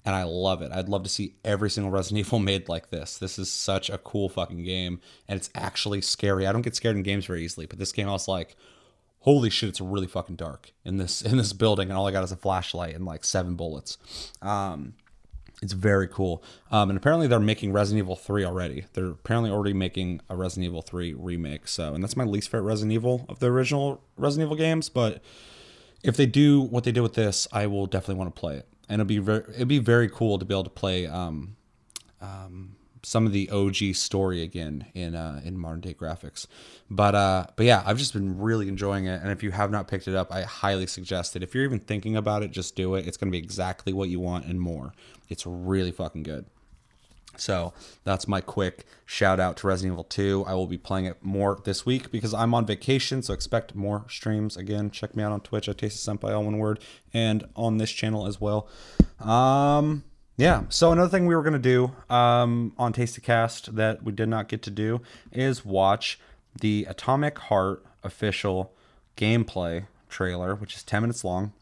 And 0.03 0.15
I 0.15 0.24
love 0.24 0.63
it. 0.63 0.72
I'd 0.72 0.89
love 0.89 1.03
to 1.03 1.10
see 1.10 1.36
every 1.45 1.69
single 1.69 1.91
Resident 1.91 2.25
Evil 2.25 2.39
made 2.39 2.67
like 2.67 2.89
this. 2.89 3.19
This 3.19 3.38
is 3.38 3.51
such 3.51 3.88
a 3.91 4.00
cool 4.00 4.29
fucking 4.29 4.63
game, 4.63 5.00
and 5.27 5.38
it's 5.38 5.51
actually 5.53 6.01
scary. 6.01 6.48
I 6.48 6.51
don't 6.51 6.63
get 6.63 6.75
scared 6.75 6.95
in 6.95 7.03
games 7.03 7.27
very 7.27 7.45
easily, 7.45 7.67
but 7.67 7.77
this 7.77 7.91
game 7.91 8.10
I 8.10 8.13
was 8.13 8.27
like, 8.27 8.55
holy 9.19 9.51
shit, 9.51 9.69
it's 9.69 9.79
really 9.79 10.07
fucking 10.07 10.38
dark 10.38 10.72
in 10.83 10.98
this 10.98 11.22
in 11.31 11.38
this 11.38 11.53
building, 11.53 11.89
and 11.89 11.98
all 12.00 12.07
I 12.07 12.12
got 12.12 12.24
is 12.24 12.31
a 12.31 12.36
flashlight 12.36 12.95
and 12.95 13.05
like 13.05 13.24
seven 13.24 13.53
bullets. 13.53 14.00
Um, 14.41 14.95
it's 15.63 15.74
very 15.74 16.08
cool. 16.08 16.43
Um, 16.72 16.89
and 16.89 16.98
apparently 16.98 17.25
they're 17.27 17.39
making 17.39 17.72
Resident 17.72 18.03
Evil 18.03 18.17
3 18.17 18.43
already. 18.43 18.86
They're 18.93 19.12
apparently 19.12 19.50
already 19.50 19.74
making 19.74 20.22
a 20.29 20.36
Resident 20.36 20.65
Evil 20.65 20.82
3 20.82 21.13
remake. 21.13 21.67
So, 21.67 21.93
and 21.93 22.03
that's 22.03 22.17
my 22.17 22.25
least 22.25 22.50
favorite 22.50 22.67
Resident 22.67 22.91
Evil 22.91 23.25
of 23.29 23.39
the 23.39 23.48
original 23.48 24.03
Resident 24.17 24.48
Evil 24.48 24.58
games. 24.58 24.89
But 24.89 25.24
if 26.03 26.17
they 26.17 26.25
do 26.25 26.62
what 26.62 26.84
they 26.84 26.91
did 26.91 27.00
with 27.01 27.13
this, 27.13 27.48
I 27.51 27.67
will 27.67 27.88
definitely 27.88 28.15
want 28.15 28.36
to 28.36 28.39
play 28.39 28.58
it. 28.58 28.67
And 28.89 29.00
it'd 29.00 29.08
be 29.08 29.20
very, 29.20 29.43
it'd 29.55 29.67
be 29.70 29.79
very 29.79 30.10
cool 30.10 30.38
to 30.38 30.46
be 30.46 30.53
able 30.53 30.65
to 30.65 30.70
play 30.70 31.08
um, 31.08 31.55
um, 32.22 32.75
some 33.03 33.25
of 33.25 33.33
the 33.33 33.50
OG 33.50 33.95
story 33.95 34.41
again 34.41 34.86
in 34.93 35.15
uh, 35.15 35.41
in 35.43 35.57
modern 35.57 35.81
day 35.81 35.93
graphics. 35.93 36.48
But 36.89 37.15
uh, 37.15 37.45
but 37.55 37.65
yeah, 37.65 37.83
I've 37.86 37.98
just 37.98 38.13
been 38.13 38.39
really 38.39 38.67
enjoying 38.67 39.05
it. 39.05 39.22
And 39.22 39.31
if 39.31 39.43
you 39.43 39.51
have 39.51 39.72
not 39.72 39.88
picked 39.88 40.07
it 40.07 40.15
up, 40.15 40.31
I 40.31 40.43
highly 40.43 40.88
suggest 40.88 41.36
it. 41.36 41.43
If 41.43 41.53
you're 41.53 41.63
even 41.63 41.79
thinking 41.79 42.15
about 42.15 42.43
it, 42.43 42.51
just 42.51 42.75
do 42.75 42.95
it. 42.95 43.07
It's 43.07 43.17
going 43.17 43.31
to 43.31 43.38
be 43.38 43.43
exactly 43.43 43.93
what 43.93 44.10
you 44.10 44.19
want 44.19 44.45
and 44.45 44.60
more. 44.60 44.93
It's 45.29 45.45
really 45.45 45.91
fucking 45.91 46.24
good. 46.24 46.45
So 47.36 47.74
that's 48.03 48.27
my 48.27 48.41
quick 48.41 48.86
shout 49.05 49.39
out 49.39 49.57
to 49.57 49.67
Resident 49.67 49.93
Evil 49.93 50.03
2. 50.03 50.45
I 50.48 50.53
will 50.53 50.67
be 50.67 50.77
playing 50.77 51.05
it 51.05 51.17
more 51.24 51.60
this 51.63 51.86
week 51.86 52.12
because 52.12 52.33
I'm 52.33 52.53
on 52.53 52.65
vacation, 52.65 53.24
so 53.24 53.33
expect 53.33 53.74
more 53.74 54.05
streams. 54.07 54.55
Again, 54.55 54.91
check 54.91 55.15
me 55.15 55.24
out 55.24 55.31
on 55.31 55.41
Twitch 55.41 55.67
at 55.67 55.79
Tasty 55.79 55.98
Senpai, 55.98 56.36
all 56.36 56.43
one 56.43 56.60
word, 56.60 56.79
and 57.13 57.43
on 57.55 57.77
this 57.77 57.91
channel 57.91 58.27
as 58.27 58.39
well. 58.39 58.67
Um, 59.19 60.03
yeah. 60.38 60.63
So 60.70 60.92
another 60.92 61.10
thing 61.10 61.25
we 61.25 61.36
were 61.36 61.44
gonna 61.44 61.60
do 61.60 61.92
um, 62.10 62.74
on 62.78 62.94
Tasty 62.94 63.22
Cast 63.22 63.75
that 63.75 64.04
we 64.04 64.12
did 64.12 64.30
not 64.30 64.48
get 64.48 64.62
to 64.63 64.72
do 64.72 65.02
is 65.32 65.66
watch 65.66 66.20
the 66.60 66.86
Atomic 66.90 67.38
Heart 67.40 67.86
official 68.04 68.74
gameplay 69.18 69.88
trailer, 70.10 70.56
which 70.56 70.76
is 70.76 70.84
10 70.84 71.02
minutes 71.02 71.24
long. 71.24 71.54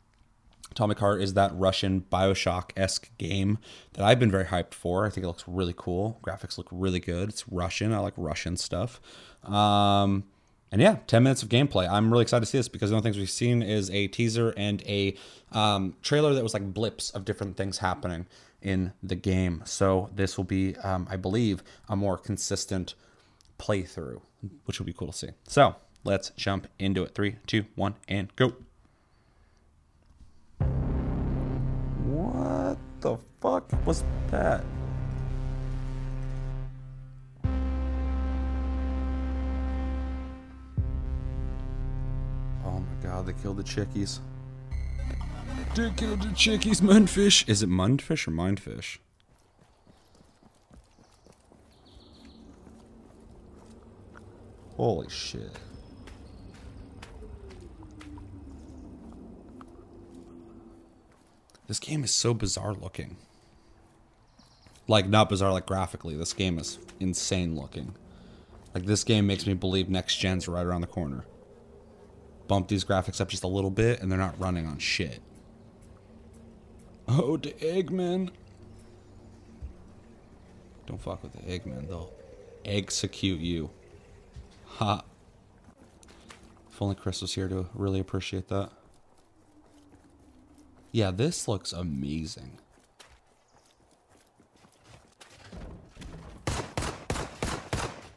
Atomic 0.72 1.00
Heart 1.00 1.22
is 1.22 1.34
that 1.34 1.52
Russian 1.54 2.06
Bioshock 2.10 2.72
esque 2.78 3.10
game 3.18 3.58
that 3.94 4.06
I've 4.06 4.20
been 4.20 4.32
very 4.32 4.46
hyped 4.46 4.74
for. 4.74 5.06
I 5.06 5.10
think 5.10 5.26
it 5.26 5.28
looks 5.28 5.44
really 5.46 5.74
cool. 5.76 6.20
Graphics 6.24 6.58
look 6.58 6.68
really 6.72 7.00
good. 7.02 7.30
It's 7.30 7.48
Russian. 7.50 7.94
I 7.94 8.00
like 8.00 8.14
Russian 8.16 8.56
stuff. 8.56 9.02
Um, 9.44 10.24
and 10.72 10.82
yeah, 10.82 11.00
10 11.08 11.24
minutes 11.24 11.44
of 11.44 11.50
gameplay. 11.50 11.90
I'm 11.90 12.10
really 12.10 12.22
excited 12.22 12.46
to 12.46 12.50
see 12.50 12.58
this 12.58 12.70
because 12.70 12.92
one 12.92 13.00
of 13.00 13.04
the 13.04 13.08
things 13.08 13.18
we've 13.18 13.30
seen 13.30 13.62
is 13.62 13.90
a 13.90 14.08
teaser 14.08 14.54
and 14.56 14.82
a 14.84 15.16
um, 15.52 15.98
trailer 16.02 16.34
that 16.34 16.44
was 16.44 16.54
like 16.54 16.74
blips 16.74 17.10
of 17.10 17.26
different 17.26 17.58
things 17.58 17.80
happening 17.80 18.26
in 18.62 18.94
the 19.02 19.16
game. 19.16 19.64
So 19.66 20.10
this 20.14 20.38
will 20.38 20.46
be, 20.46 20.76
um, 20.78 21.08
I 21.10 21.16
believe, 21.16 21.64
a 21.90 21.96
more 21.96 22.18
consistent 22.18 22.96
playthrough, 23.60 24.22
which 24.66 24.80
will 24.80 24.86
be 24.86 24.94
cool 24.94 25.12
to 25.12 25.18
see. 25.18 25.30
So 25.48 25.76
let's 26.04 26.32
jump 26.32 26.68
into 26.80 27.04
it. 27.04 27.16
Three, 27.16 27.38
two, 27.48 27.66
one, 27.76 27.96
and 28.08 28.36
go. 28.36 28.54
What 32.06 32.78
the 33.02 33.18
fuck 33.40 33.86
was 33.86 34.04
that? 34.30 34.64
Oh 42.64 42.80
my 42.80 43.04
god, 43.04 43.26
they 43.26 43.34
killed 43.42 43.58
the 43.58 43.64
chickies. 43.64 44.20
The 45.74 46.34
chickies, 46.36 46.82
mundfish. 46.82 47.48
Is 47.48 47.64
it 47.64 47.70
mundfish 47.70 48.28
or 48.28 48.32
mindfish? 48.32 48.98
Holy 54.76 55.10
shit. 55.10 55.58
This 61.68 61.80
game 61.80 62.04
is 62.04 62.14
so 62.14 62.34
bizarre 62.34 62.74
looking. 62.74 63.16
Like, 64.90 65.08
not 65.08 65.30
bizarre, 65.30 65.54
like 65.54 65.66
graphically. 65.66 66.18
This 66.18 66.34
game 66.34 66.60
is 66.60 66.80
insane 67.00 67.56
looking. 67.56 67.96
Like, 68.74 68.86
this 68.86 69.06
game 69.06 69.26
makes 69.26 69.48
me 69.48 69.54
believe 69.54 69.88
next 69.88 70.18
gen's 70.18 70.50
right 70.50 70.66
around 70.66 70.82
the 70.82 70.88
corner. 70.88 71.24
Bump 72.50 72.68
these 72.68 72.84
graphics 72.84 73.22
up 73.22 73.30
just 73.30 73.44
a 73.44 73.48
little 73.48 73.70
bit, 73.72 74.02
and 74.02 74.12
they're 74.12 74.20
not 74.20 74.38
running 74.38 74.68
on 74.68 74.78
shit. 74.78 75.22
Oh, 77.14 77.36
the 77.36 77.52
Eggman. 77.52 78.30
Don't 80.86 81.02
fuck 81.02 81.22
with 81.22 81.34
the 81.34 81.40
Eggman. 81.40 81.90
They'll 81.90 82.14
execute 82.64 83.42
you. 83.42 83.70
Ha. 84.78 85.04
If 86.72 86.82
only 86.82 86.96
Chris 86.96 87.22
was 87.22 87.34
here 87.34 87.50
to 87.50 87.68
really 87.74 88.00
appreciate 88.00 88.48
that. 88.48 88.70
Yeah, 90.94 91.12
this 91.12 91.50
looks 91.50 91.74
amazing. 91.74 92.60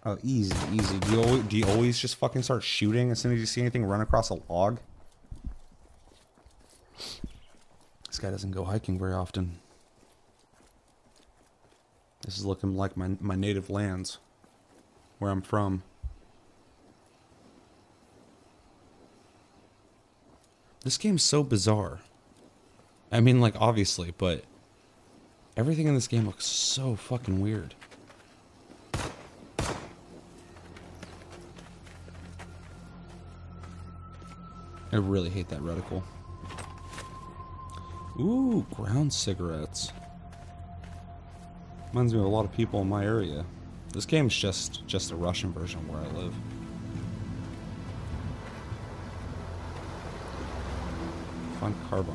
Oh, 0.06 0.18
easy, 0.22 0.54
easy. 0.72 0.98
Do 1.00 1.12
you, 1.12 1.22
always, 1.22 1.42
do 1.44 1.56
you 1.56 1.64
always 1.66 1.98
just 1.98 2.14
fucking 2.16 2.44
start 2.44 2.62
shooting 2.62 3.10
as 3.10 3.18
soon 3.18 3.32
as 3.32 3.40
you 3.40 3.46
see 3.46 3.60
anything 3.60 3.84
run 3.84 4.02
across 4.02 4.30
a 4.30 4.38
log? 4.48 4.78
This 8.06 8.13
guy 8.24 8.30
doesn't 8.30 8.52
go 8.52 8.64
hiking 8.64 8.98
very 8.98 9.12
often. 9.12 9.58
This 12.24 12.38
is 12.38 12.46
looking 12.46 12.74
like 12.74 12.96
my, 12.96 13.10
my 13.20 13.34
native 13.34 13.68
lands. 13.68 14.16
Where 15.18 15.30
I'm 15.30 15.42
from. 15.42 15.82
This 20.84 20.96
game's 20.96 21.22
so 21.22 21.42
bizarre. 21.42 22.00
I 23.12 23.20
mean, 23.20 23.42
like, 23.42 23.56
obviously, 23.60 24.14
but 24.16 24.44
everything 25.54 25.86
in 25.86 25.94
this 25.94 26.08
game 26.08 26.24
looks 26.24 26.46
so 26.46 26.96
fucking 26.96 27.42
weird. 27.42 27.74
I 34.90 34.96
really 34.96 35.28
hate 35.28 35.48
that 35.50 35.60
reticle. 35.60 36.02
Ooh, 38.18 38.64
ground 38.72 39.12
cigarettes. 39.12 39.92
Reminds 41.88 42.12
me 42.12 42.20
of 42.20 42.26
a 42.26 42.28
lot 42.28 42.44
of 42.44 42.52
people 42.52 42.80
in 42.80 42.88
my 42.88 43.04
area. 43.04 43.44
This 43.92 44.06
game's 44.06 44.36
just 44.36 44.86
just 44.86 45.10
a 45.10 45.16
Russian 45.16 45.52
version 45.52 45.80
of 45.80 45.88
where 45.88 46.00
I 46.00 46.06
live. 46.08 46.34
Fun 51.60 51.74
carbon. 51.88 52.14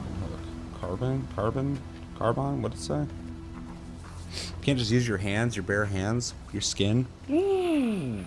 Carbon? 0.80 1.28
Carbon? 1.36 1.80
Carbine? 2.18 2.62
What'd 2.62 2.78
it 2.78 2.82
say? 2.82 3.00
You 3.00 4.62
can't 4.62 4.80
just 4.80 4.92
use 4.92 5.08
your 5.08 5.18
hands, 5.18 5.56
your 5.56 5.64
bare 5.64 5.86
hands, 5.86 6.34
your 6.54 6.62
skin. 6.62 7.08
Need 7.28 8.26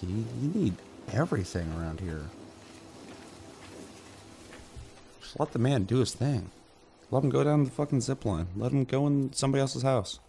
key? 0.00 0.24
You 0.40 0.48
need 0.54 0.74
everything 1.12 1.72
around 1.78 2.00
here. 2.00 2.24
Just 5.20 5.38
let 5.38 5.52
the 5.52 5.58
man 5.58 5.84
do 5.84 5.98
his 5.98 6.14
thing. 6.14 6.50
Let 7.10 7.24
him 7.24 7.30
go 7.30 7.44
down 7.44 7.64
the 7.64 7.70
fucking 7.70 8.00
zip 8.00 8.24
line. 8.24 8.46
Let 8.56 8.72
him 8.72 8.84
go 8.84 9.06
in 9.06 9.32
somebody 9.32 9.60
else's 9.60 9.82
house. 9.82 10.20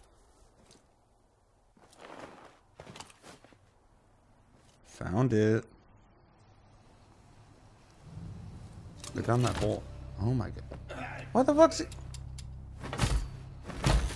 Found 4.86 5.34
it. 5.34 5.64
Go 9.16 9.22
down 9.22 9.42
that 9.44 9.58
hole. 9.58 9.84
Oh 10.22 10.34
my 10.34 10.50
god. 10.50 11.06
What 11.32 11.46
the 11.46 11.56
fuck's 11.56 11.82
it? 11.82 11.90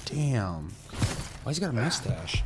Damn. 0.05 0.71
Why's 1.43 1.57
he 1.57 1.61
got 1.61 1.71
a 1.71 1.73
mustache? 1.73 2.43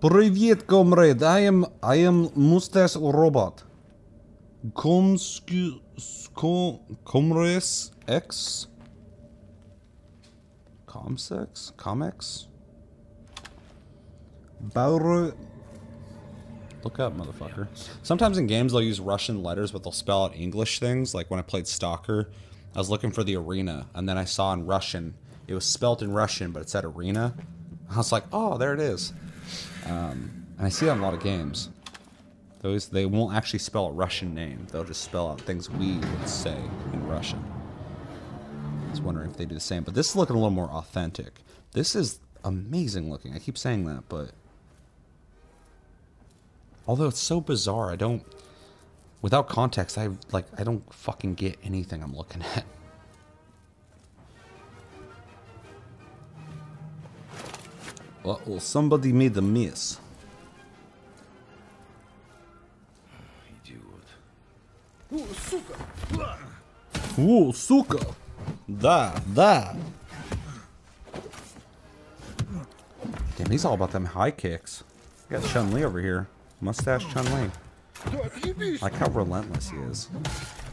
Привет, 0.00 0.66
comrade. 0.66 1.22
I 1.22 1.40
am 1.40 1.66
I 1.82 1.96
am 1.96 2.30
mustache 2.34 2.96
robot. 2.96 3.62
Comscu 4.72 5.80
com, 6.34 6.80
Comres 7.04 7.90
X 8.08 8.66
Comsex? 10.86 11.72
Comex? 11.76 12.46
Bauer 14.60 15.34
Look 16.82 16.98
up, 16.98 17.16
motherfucker. 17.16 17.68
Sometimes 18.02 18.38
in 18.38 18.46
games 18.46 18.72
they'll 18.72 18.82
use 18.82 19.00
Russian 19.00 19.42
letters, 19.42 19.70
but 19.70 19.82
they'll 19.82 19.92
spell 19.92 20.24
out 20.24 20.34
English 20.34 20.80
things. 20.80 21.14
Like 21.14 21.30
when 21.30 21.38
I 21.38 21.42
played 21.42 21.68
Stalker, 21.68 22.30
I 22.74 22.78
was 22.78 22.88
looking 22.88 23.10
for 23.10 23.22
the 23.22 23.36
arena, 23.36 23.86
and 23.94 24.08
then 24.08 24.16
I 24.16 24.24
saw 24.24 24.52
in 24.52 24.66
Russian, 24.66 25.14
it 25.46 25.54
was 25.54 25.66
spelt 25.66 26.00
in 26.00 26.12
Russian, 26.12 26.52
but 26.52 26.62
it 26.62 26.70
said 26.70 26.84
arena. 26.84 27.34
I 27.90 27.98
was 27.98 28.12
like, 28.12 28.24
oh, 28.32 28.56
there 28.56 28.72
it 28.72 28.80
is. 28.80 29.12
Um, 29.85 30.45
and 30.57 30.65
I 30.65 30.69
see 30.69 30.85
that 30.85 30.93
in 30.93 30.99
a 30.99 31.01
lot 31.01 31.13
of 31.13 31.21
games. 31.21 31.69
Those 32.61 32.87
they 32.87 33.05
won't 33.05 33.35
actually 33.35 33.59
spell 33.59 33.87
a 33.87 33.91
Russian 33.91 34.33
name. 34.33 34.67
They'll 34.71 34.83
just 34.83 35.01
spell 35.01 35.29
out 35.29 35.41
things 35.41 35.69
we 35.69 35.97
would 35.97 36.29
say 36.29 36.57
in 36.93 37.07
Russian. 37.07 37.43
I 38.87 38.91
was 38.91 39.01
wondering 39.01 39.29
if 39.29 39.37
they 39.37 39.45
do 39.45 39.53
the 39.53 39.61
same, 39.61 39.83
but 39.83 39.93
this 39.93 40.09
is 40.09 40.15
looking 40.15 40.35
a 40.35 40.39
little 40.39 40.51
more 40.51 40.69
authentic. 40.69 41.41
This 41.73 41.95
is 41.95 42.19
amazing 42.43 43.09
looking. 43.09 43.33
I 43.33 43.39
keep 43.39 43.57
saying 43.57 43.85
that, 43.85 44.03
but 44.09 44.31
Although 46.87 47.07
it's 47.07 47.19
so 47.19 47.41
bizarre, 47.41 47.91
I 47.91 47.95
don't. 47.95 48.23
Without 49.21 49.49
context, 49.49 49.97
I 49.97 50.09
like 50.31 50.45
I 50.57 50.63
don't 50.63 50.93
fucking 50.93 51.35
get 51.35 51.57
anything 51.63 52.03
I'm 52.03 52.15
looking 52.15 52.43
at. 52.55 52.65
Uh 58.24 58.36
oh, 58.46 58.58
somebody 58.58 59.12
made 59.12 59.36
a 59.36 59.42
miss. 59.42 59.98
О, 65.12 65.26
сука! 65.50 65.74
О, 67.18 67.52
сука! 67.52 67.98
Да, 68.68 69.12
да. 69.34 69.76
Damn, 73.36 73.50
he's 73.50 73.64
all 73.64 73.74
about 73.74 73.90
them 73.90 74.04
high 74.04 74.30
kicks. 74.30 74.84
We 75.28 75.36
got 75.36 75.44
Chun 75.48 75.72
Li 75.72 75.82
over 75.82 76.00
here. 76.00 76.28
Mustache 76.60 77.04
Chun 77.12 77.24
Li. 77.34 77.50
Да 78.12 78.18
отъебись! 78.18 78.82
Like 78.82 78.94
how 78.94 79.08
relentless 79.08 79.70
he 79.70 79.78
is. 79.78 80.08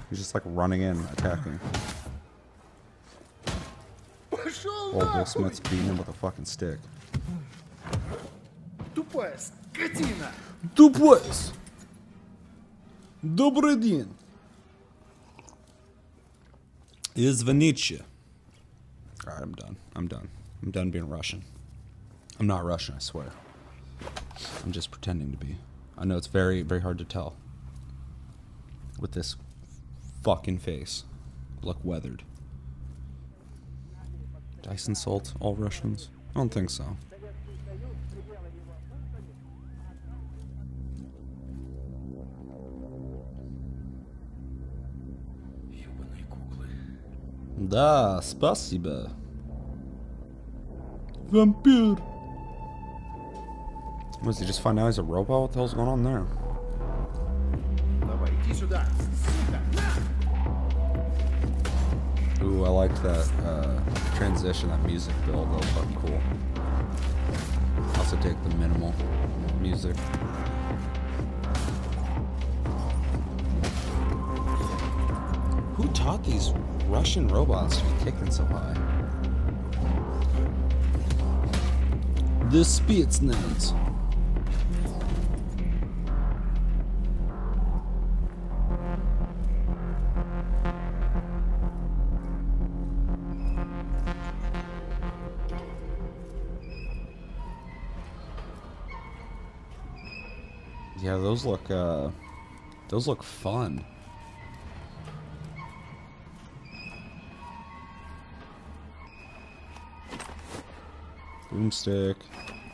He's 0.09 0.19
just 0.19 0.35
like 0.35 0.43
running 0.45 0.81
in, 0.81 1.03
attacking. 1.13 1.59
Пошел 4.29 4.93
Old 4.93 4.95
Will 4.95 5.05
нахуй! 5.05 5.27
Smith's 5.27 5.59
beating 5.61 5.85
him 5.85 5.97
with 5.97 6.09
a 6.09 6.13
fucking 6.13 6.45
stick. 6.45 6.77
Тупая 9.11 9.37
скотина! 9.37 10.31
Тупость! 10.75 11.53
Добрый 13.21 13.79
день! 13.79 14.13
Извините. 17.15 18.03
Alright, 19.25 19.41
I'm 19.41 19.53
done. 19.53 19.77
I'm 19.95 20.07
done. 20.07 20.29
I'm 20.61 20.71
done 20.71 20.91
being 20.91 21.09
Russian. 21.09 21.43
I'm 22.39 22.45
not 22.45 22.63
Russian, 22.63 22.95
I 22.95 22.99
swear. 22.99 23.31
I'm 24.63 24.71
just 24.71 24.91
pretending 24.91 25.31
to 25.31 25.37
be. 25.37 25.57
I 25.97 26.05
know 26.05 26.15
it's 26.15 26.27
very, 26.27 26.61
very 26.61 26.81
hard 26.81 26.99
to 26.99 27.05
tell. 27.05 27.35
With 28.99 29.13
this 29.13 29.35
fucking 30.23 30.59
face. 30.59 31.05
Look 31.63 31.77
weathered. 31.83 32.23
Did 34.61 34.67
I 34.71 34.73
insult 34.73 35.33
all 35.39 35.55
Russians? 35.55 36.09
I 36.35 36.39
don't 36.39 36.53
think 36.53 36.69
so. 36.69 36.97
Да, 47.71 48.19
спасибо. 48.21 49.11
Vampire. 51.29 51.97
Was 54.23 54.39
he 54.39 54.45
just 54.45 54.61
find 54.61 54.79
out 54.79 54.87
he's 54.87 54.97
a 54.97 55.03
robot? 55.03 55.41
What 55.41 55.51
the 55.51 55.59
hell's 55.59 55.73
going 55.73 55.87
on 55.87 56.03
there? 56.03 56.25
Давай, 58.01 58.31
иди 58.43 58.53
сюда! 58.53 58.85
Сука! 59.23 59.61
На! 59.75 59.87
Ooh, 62.43 62.65
I 62.65 62.69
liked 62.69 63.01
that 63.03 63.29
uh, 63.45 63.79
transition, 64.15 64.69
that 64.69 64.83
music 64.83 65.13
build. 65.25 65.49
That 65.51 65.57
was 65.57 65.69
fucking 65.71 65.95
cool. 65.95 66.19
Also 67.97 68.15
take 68.17 68.41
the 68.43 68.55
minimal 68.55 68.93
music. 69.61 69.95
Taught 76.02 76.24
these 76.24 76.52
Russian 76.88 77.28
robots 77.28 77.76
to 77.76 77.84
be 77.84 78.10
kicking 78.10 78.30
so 78.32 78.44
high? 78.46 78.74
The 82.50 82.64
Spetsnaz. 82.64 83.72
Yeah, 101.00 101.16
those 101.16 101.44
look 101.44 101.70
uh 101.70 102.10
those 102.88 103.06
look 103.06 103.22
fun. 103.22 103.84
Boomstick. 111.52 112.16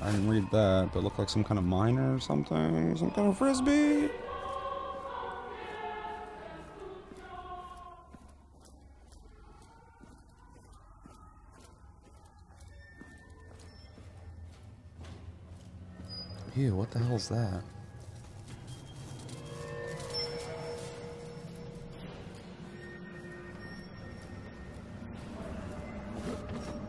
I 0.00 0.12
didn't 0.12 0.28
read 0.28 0.48
that, 0.52 0.90
but 0.92 1.02
looked 1.02 1.18
like 1.18 1.28
some 1.28 1.42
kind 1.42 1.58
of 1.58 1.64
miner 1.64 2.14
or 2.14 2.20
something. 2.20 2.96
Some 2.96 3.10
kind 3.10 3.28
of 3.28 3.38
frisbee. 3.38 4.08
Ew, 16.54 16.74
what 16.74 16.90
the 16.90 16.98
hell's 17.00 17.28
that? 17.28 17.62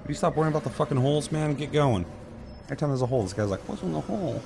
You 0.09 0.15
stop 0.15 0.35
worrying 0.35 0.51
about 0.51 0.63
the 0.63 0.71
fucking 0.71 0.97
holes, 0.97 1.31
man, 1.31 1.53
get 1.53 1.71
going. 1.71 2.03
Every 2.63 2.77
time 2.77 2.89
there's 2.89 3.03
a 3.03 3.05
hole, 3.05 3.21
this 3.21 3.33
guy's 3.33 3.47
like, 3.47 3.59
what's 3.69 3.83
in 3.83 3.93
the 3.93 4.01
hole? 4.01 4.41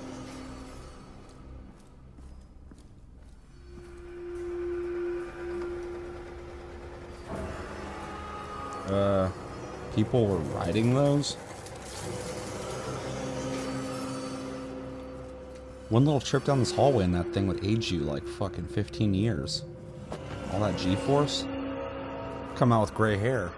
Uh, 8.89 9.30
people 9.95 10.28
were 10.28 10.36
riding 10.36 10.93
those? 10.93 11.36
One 15.88 16.04
little 16.04 16.19
trip 16.19 16.43
down 16.43 16.60
this 16.60 16.73
hallway 16.73 17.06
and 17.06 17.15
that 17.15 17.34
thing 17.34 17.47
would 17.47 17.63
age 17.63 17.89
you 17.89 17.99
like 17.99 18.28
fucking 18.28 18.67
15 18.67 19.13
years. 19.13 19.63
All 20.52 20.60
that 20.60 20.78
G-force? 20.78 21.47
Come 22.56 22.73
out 22.73 22.82
with 22.82 22.93
gray 22.93 23.15
hair. 23.15 23.54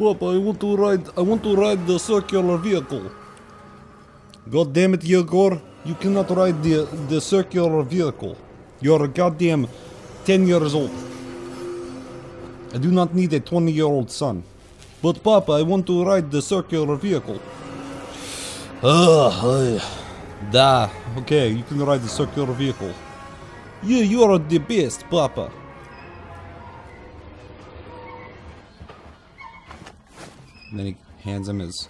Papa, 0.00 0.26
I 0.32 0.38
want 0.38 0.58
to 0.60 0.76
ride. 0.76 1.04
I 1.14 1.20
want 1.20 1.42
to 1.42 1.54
ride 1.54 1.86
the 1.86 1.98
circular 1.98 2.56
vehicle. 2.56 3.10
God 4.48 4.72
damn 4.72 4.94
it, 4.94 5.04
Yegor! 5.04 5.60
You 5.84 5.94
cannot 5.94 6.30
ride 6.30 6.62
the 6.62 6.88
the 7.10 7.20
circular 7.20 7.82
vehicle. 7.82 8.34
You're 8.80 9.04
a 9.04 9.08
goddamn 9.08 9.68
ten 10.24 10.46
years 10.46 10.74
old. 10.74 10.90
I 12.72 12.78
do 12.78 12.90
not 12.90 13.14
need 13.14 13.34
a 13.34 13.40
twenty-year-old 13.40 14.10
son. 14.10 14.42
But 15.02 15.22
Papa, 15.22 15.52
I 15.52 15.62
want 15.68 15.86
to 15.88 16.02
ride 16.02 16.30
the 16.30 16.40
circular 16.40 16.96
vehicle. 16.96 17.38
Ugh, 18.82 19.82
da. 20.50 20.88
Okay, 21.18 21.48
you 21.48 21.64
can 21.64 21.84
ride 21.84 22.00
the 22.00 22.08
circular 22.08 22.54
vehicle. 22.54 22.94
Yeah, 23.82 24.00
you 24.00 24.24
are 24.24 24.38
the 24.38 24.56
best, 24.56 25.04
Papa. 25.10 25.50
And 30.70 30.78
then 30.78 30.86
he 30.86 30.96
hands 31.22 31.48
him 31.48 31.58
his 31.58 31.88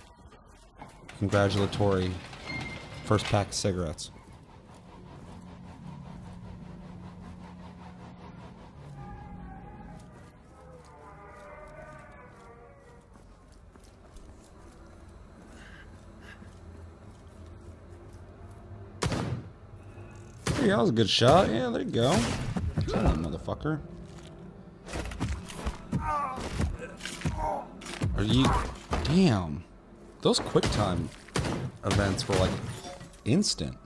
congratulatory 1.19 2.11
first 3.05 3.27
pack 3.27 3.49
of 3.49 3.55
cigarettes. 3.55 4.11
Yeah, 20.63 20.77
that 20.77 20.79
was 20.79 20.91
a 20.91 20.93
good 20.93 21.11
shot. 21.11 21.49
Yeah, 21.49 21.69
there 21.71 21.83
you 21.83 21.91
go. 21.91 22.11
Come 22.89 23.07
on, 23.07 23.25
motherfucker. 23.25 23.81
Are 28.21 28.25
you... 28.25 28.45
Damn. 29.05 29.65
Those 30.21 30.41
quick 30.41 30.65
time 30.73 31.09
events 31.87 32.29
were 32.29 32.35
like 32.35 32.51
instant. 33.25 33.79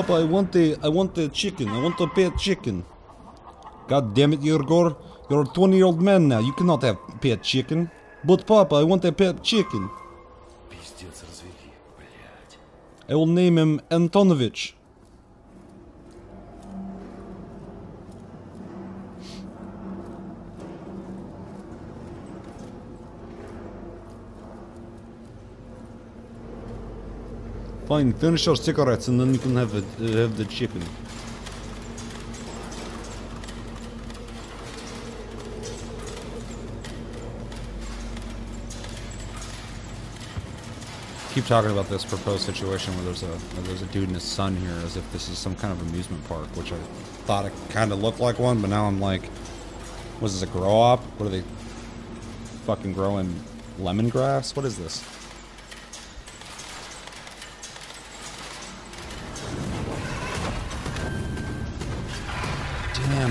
Papa, 0.00 0.14
I 0.14 0.24
want 0.24 0.52
the 0.52 0.78
I 0.82 0.88
want 0.88 1.14
the 1.14 1.28
chicken. 1.28 1.68
I 1.68 1.78
want 1.82 1.98
the 1.98 2.06
pet 2.06 2.38
chicken. 2.38 2.86
God 3.86 4.14
damn 4.14 4.32
it, 4.32 4.40
Yegor. 4.40 4.96
You're 5.28 5.42
a 5.42 5.44
20-year-old 5.44 6.00
man 6.00 6.26
now. 6.26 6.38
You 6.38 6.54
cannot 6.54 6.82
have 6.84 6.96
pet 7.20 7.42
chicken. 7.42 7.90
But 8.24 8.46
Papa, 8.46 8.76
I 8.76 8.84
want 8.84 9.04
a 9.04 9.12
pet 9.12 9.42
chicken. 9.42 9.90
I 13.10 13.14
will 13.14 13.26
name 13.26 13.58
him 13.58 13.80
Antonovich. 13.90 14.72
Fine, 27.90 28.12
finish 28.12 28.46
your 28.46 28.54
cigarettes 28.54 29.08
and 29.08 29.18
then 29.18 29.34
you 29.34 29.40
can 29.40 29.56
have 29.56 29.74
uh, 29.74 29.80
have 30.16 30.36
the 30.36 30.44
chicken. 30.44 30.80
Keep 41.34 41.46
talking 41.46 41.72
about 41.72 41.88
this 41.88 42.04
proposed 42.04 42.42
situation 42.42 42.94
where 42.94 43.06
there's 43.06 43.24
a 43.24 43.26
where 43.26 43.62
there's 43.64 43.82
a 43.82 43.86
dude 43.86 44.04
and 44.04 44.14
his 44.14 44.22
son 44.22 44.54
here, 44.54 44.70
as 44.84 44.96
if 44.96 45.12
this 45.12 45.28
is 45.28 45.36
some 45.36 45.56
kind 45.56 45.72
of 45.72 45.80
amusement 45.88 46.24
park, 46.28 46.46
which 46.56 46.70
I 46.70 46.78
thought 47.26 47.46
it 47.46 47.52
kind 47.70 47.90
of 47.90 48.00
looked 48.00 48.20
like 48.20 48.38
one, 48.38 48.60
but 48.60 48.70
now 48.70 48.86
I'm 48.86 49.00
like, 49.00 49.22
was 50.20 50.38
this 50.38 50.48
a 50.48 50.52
grow 50.52 50.80
up? 50.80 51.00
What 51.18 51.26
are 51.26 51.30
they 51.30 51.42
fucking 52.66 52.92
growing 52.92 53.34
lemongrass? 53.80 54.54
What 54.54 54.64
is 54.64 54.78
this? 54.78 55.19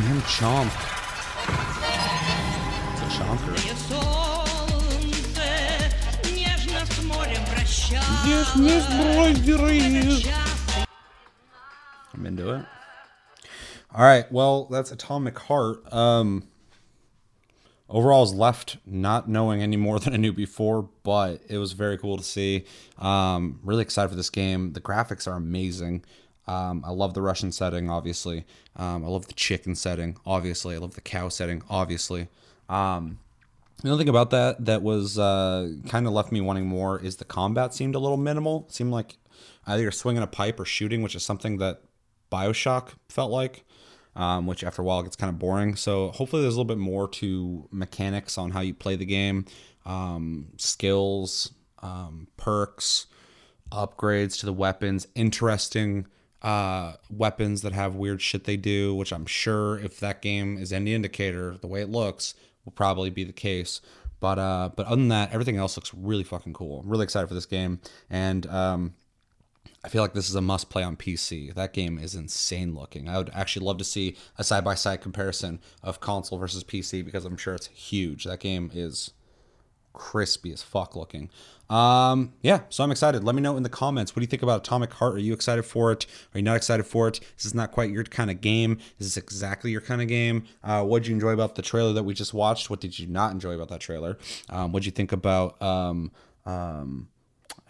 him 0.01 0.21
chomp. 0.21 0.71
It's 2.93 3.01
a 3.01 3.05
chomper. 3.19 3.55
I'm 12.13 12.25
into 12.25 12.53
it. 12.53 12.65
All 13.93 14.03
right, 14.03 14.31
well, 14.31 14.65
that's 14.65 14.91
Atomic 14.91 15.39
Heart. 15.39 15.91
Um, 15.91 16.47
overall 17.89 18.23
is 18.23 18.33
left 18.33 18.77
not 18.85 19.27
knowing 19.27 19.62
any 19.62 19.77
more 19.77 19.99
than 20.01 20.13
I 20.13 20.17
knew 20.17 20.33
before, 20.33 20.89
but 21.03 21.41
it 21.49 21.57
was 21.57 21.73
very 21.73 21.97
cool 21.97 22.17
to 22.17 22.23
see. 22.23 22.65
Um, 22.97 23.59
really 23.63 23.81
excited 23.81 24.09
for 24.09 24.15
this 24.15 24.29
game. 24.29 24.73
The 24.73 24.81
graphics 24.81 25.27
are 25.27 25.35
amazing. 25.35 26.03
Um, 26.49 26.83
I 26.83 26.89
love 26.89 27.13
the 27.13 27.21
Russian 27.21 27.51
setting, 27.51 27.91
obviously. 27.91 28.43
Um, 28.75 29.05
I 29.05 29.07
love 29.07 29.27
the 29.27 29.35
chicken 29.35 29.75
setting, 29.75 30.17
obviously. 30.25 30.73
I 30.73 30.79
love 30.79 30.95
the 30.95 31.01
cow 31.01 31.29
setting, 31.29 31.62
obviously. 31.69 32.27
Um, 32.67 33.19
the 33.83 33.91
only 33.91 34.03
thing 34.03 34.09
about 34.09 34.31
that 34.31 34.65
that 34.65 34.81
was 34.81 35.19
uh, 35.19 35.71
kind 35.88 36.07
of 36.07 36.13
left 36.13 36.31
me 36.31 36.41
wanting 36.41 36.65
more 36.65 36.99
is 36.99 37.17
the 37.17 37.25
combat 37.25 37.75
seemed 37.75 37.93
a 37.93 37.99
little 37.99 38.17
minimal. 38.17 38.65
It 38.67 38.73
seemed 38.73 38.91
like 38.91 39.17
either 39.67 39.83
you're 39.83 39.91
swinging 39.91 40.23
a 40.23 40.27
pipe 40.27 40.59
or 40.59 40.65
shooting, 40.65 41.03
which 41.03 41.13
is 41.13 41.23
something 41.23 41.57
that 41.57 41.83
Bioshock 42.31 42.93
felt 43.09 43.29
like, 43.29 43.63
um, 44.15 44.47
which 44.47 44.63
after 44.63 44.81
a 44.81 44.85
while 44.85 45.03
gets 45.03 45.15
kind 45.15 45.29
of 45.29 45.38
boring. 45.38 45.75
So 45.75 46.09
hopefully 46.09 46.41
there's 46.41 46.55
a 46.55 46.57
little 46.57 46.75
bit 46.75 46.79
more 46.79 47.07
to 47.07 47.67
mechanics 47.71 48.39
on 48.39 48.49
how 48.51 48.62
you 48.62 48.73
play 48.73 48.95
the 48.95 49.05
game, 49.05 49.45
um, 49.85 50.47
skills, 50.57 51.53
um, 51.83 52.27
perks, 52.38 53.05
upgrades 53.71 54.39
to 54.39 54.47
the 54.47 54.53
weapons, 54.53 55.07
interesting 55.13 56.07
uh, 56.41 56.93
weapons 57.10 57.62
that 57.62 57.73
have 57.73 57.95
weird 57.95 58.21
shit 58.21 58.45
they 58.45 58.58
do, 58.58 58.95
which 58.95 59.12
I'm 59.12 59.25
sure 59.25 59.78
if 59.80 59.99
that 59.99 60.21
game 60.21 60.58
is 60.58 60.71
any 60.71 60.93
indicator, 60.93 61.58
the 61.60 61.67
way 61.67 61.82
it 61.82 61.89
looks 61.89 62.34
will 62.65 62.71
probably 62.71 63.10
be 63.10 63.23
the 63.23 63.34
case. 63.34 63.82
But 64.19 64.38
uh, 64.38 64.69
but 64.75 64.86
other 64.86 64.97
than 64.97 65.08
that, 65.10 65.32
everything 65.32 65.58
else 65.58 65.78
looks 65.78 65.93
really 65.93 66.23
fucking 66.23 66.54
cool. 66.54 66.82
I'm 66.82 66.89
really 66.89 67.06
excited 67.06 67.28
for 67.28 67.34
this 67.34 67.45
game, 67.45 67.80
and 68.10 68.45
um, 68.47 68.93
I 69.84 69.88
feel 69.88 70.02
like 70.02 70.13
this 70.13 70.30
is 70.30 70.36
a 70.36 70.41
must 70.41 70.69
play 70.69 70.84
on 70.84 70.97
PC. 70.97 71.54
That 71.54 71.71
game 71.71 71.97
is 71.97 72.15
insane 72.15 72.75
looking. 72.75 73.08
I 73.08 73.17
would 73.17 73.30
actually 73.34 73.65
love 73.65 73.78
to 73.78 73.86
see 73.86 74.17
a 74.38 74.43
side 74.43 74.65
by 74.65 74.75
side 74.75 75.02
comparison 75.02 75.62
of 75.82 76.02
console 76.02 76.38
versus 76.38 76.65
PC 76.65 77.04
because 77.04 77.23
I'm 77.23 77.38
sure 77.38 77.54
it's 77.56 77.67
huge. 77.67 78.25
That 78.25 78.41
game 78.41 78.71
is 78.73 79.12
crispy 79.93 80.52
as 80.52 80.62
fuck 80.62 80.95
looking. 80.95 81.30
Um, 81.69 82.34
yeah, 82.41 82.62
so 82.69 82.84
I'm 82.84 82.91
excited. 82.91 83.23
Let 83.23 83.36
me 83.36 83.41
know 83.41 83.56
in 83.56 83.63
the 83.63 83.69
comments. 83.69 84.15
What 84.15 84.21
do 84.21 84.23
you 84.23 84.28
think 84.28 84.41
about 84.41 84.65
Atomic 84.65 84.91
Heart? 84.93 85.15
Are 85.15 85.19
you 85.19 85.34
excited 85.34 85.63
for 85.63 85.91
it? 85.91 86.08
Are 86.34 86.39
you 86.39 86.43
not 86.43 86.58
excited 86.58 86.84
for 86.84 87.08
it? 87.08 87.19
This 87.36 87.45
is 87.45 87.54
not 87.54 87.71
quite 87.71 87.91
your 87.91 88.04
kind 88.04 88.32
of 88.32 88.41
game. 88.41 88.80
This 88.97 89.08
Is 89.10 89.17
exactly 89.17 89.71
your 89.71 89.82
kind 89.82 90.02
of 90.02 90.08
game? 90.08 90.45
Uh, 90.63 90.84
what 90.84 91.04
did 91.04 91.10
you 91.10 91.15
enjoy 91.15 91.30
about 91.30 91.56
the 91.56 91.62
trailer 91.62 91.93
that 91.93 92.04
we 92.04 92.13
just 92.13 92.34
watched? 92.34 92.69
What 92.69 92.82
did 92.82 92.97
you 92.97 93.06
not 93.06 93.32
enjoy 93.32 93.54
about 93.54 93.69
that 93.69 93.82
trailer? 93.82 94.17
Um, 94.49 94.71
what 94.71 94.82
did 94.82 94.88
you 94.88 94.91
think 94.93 95.12
about 95.12 95.62
um, 95.62 96.12
um, 96.45 97.10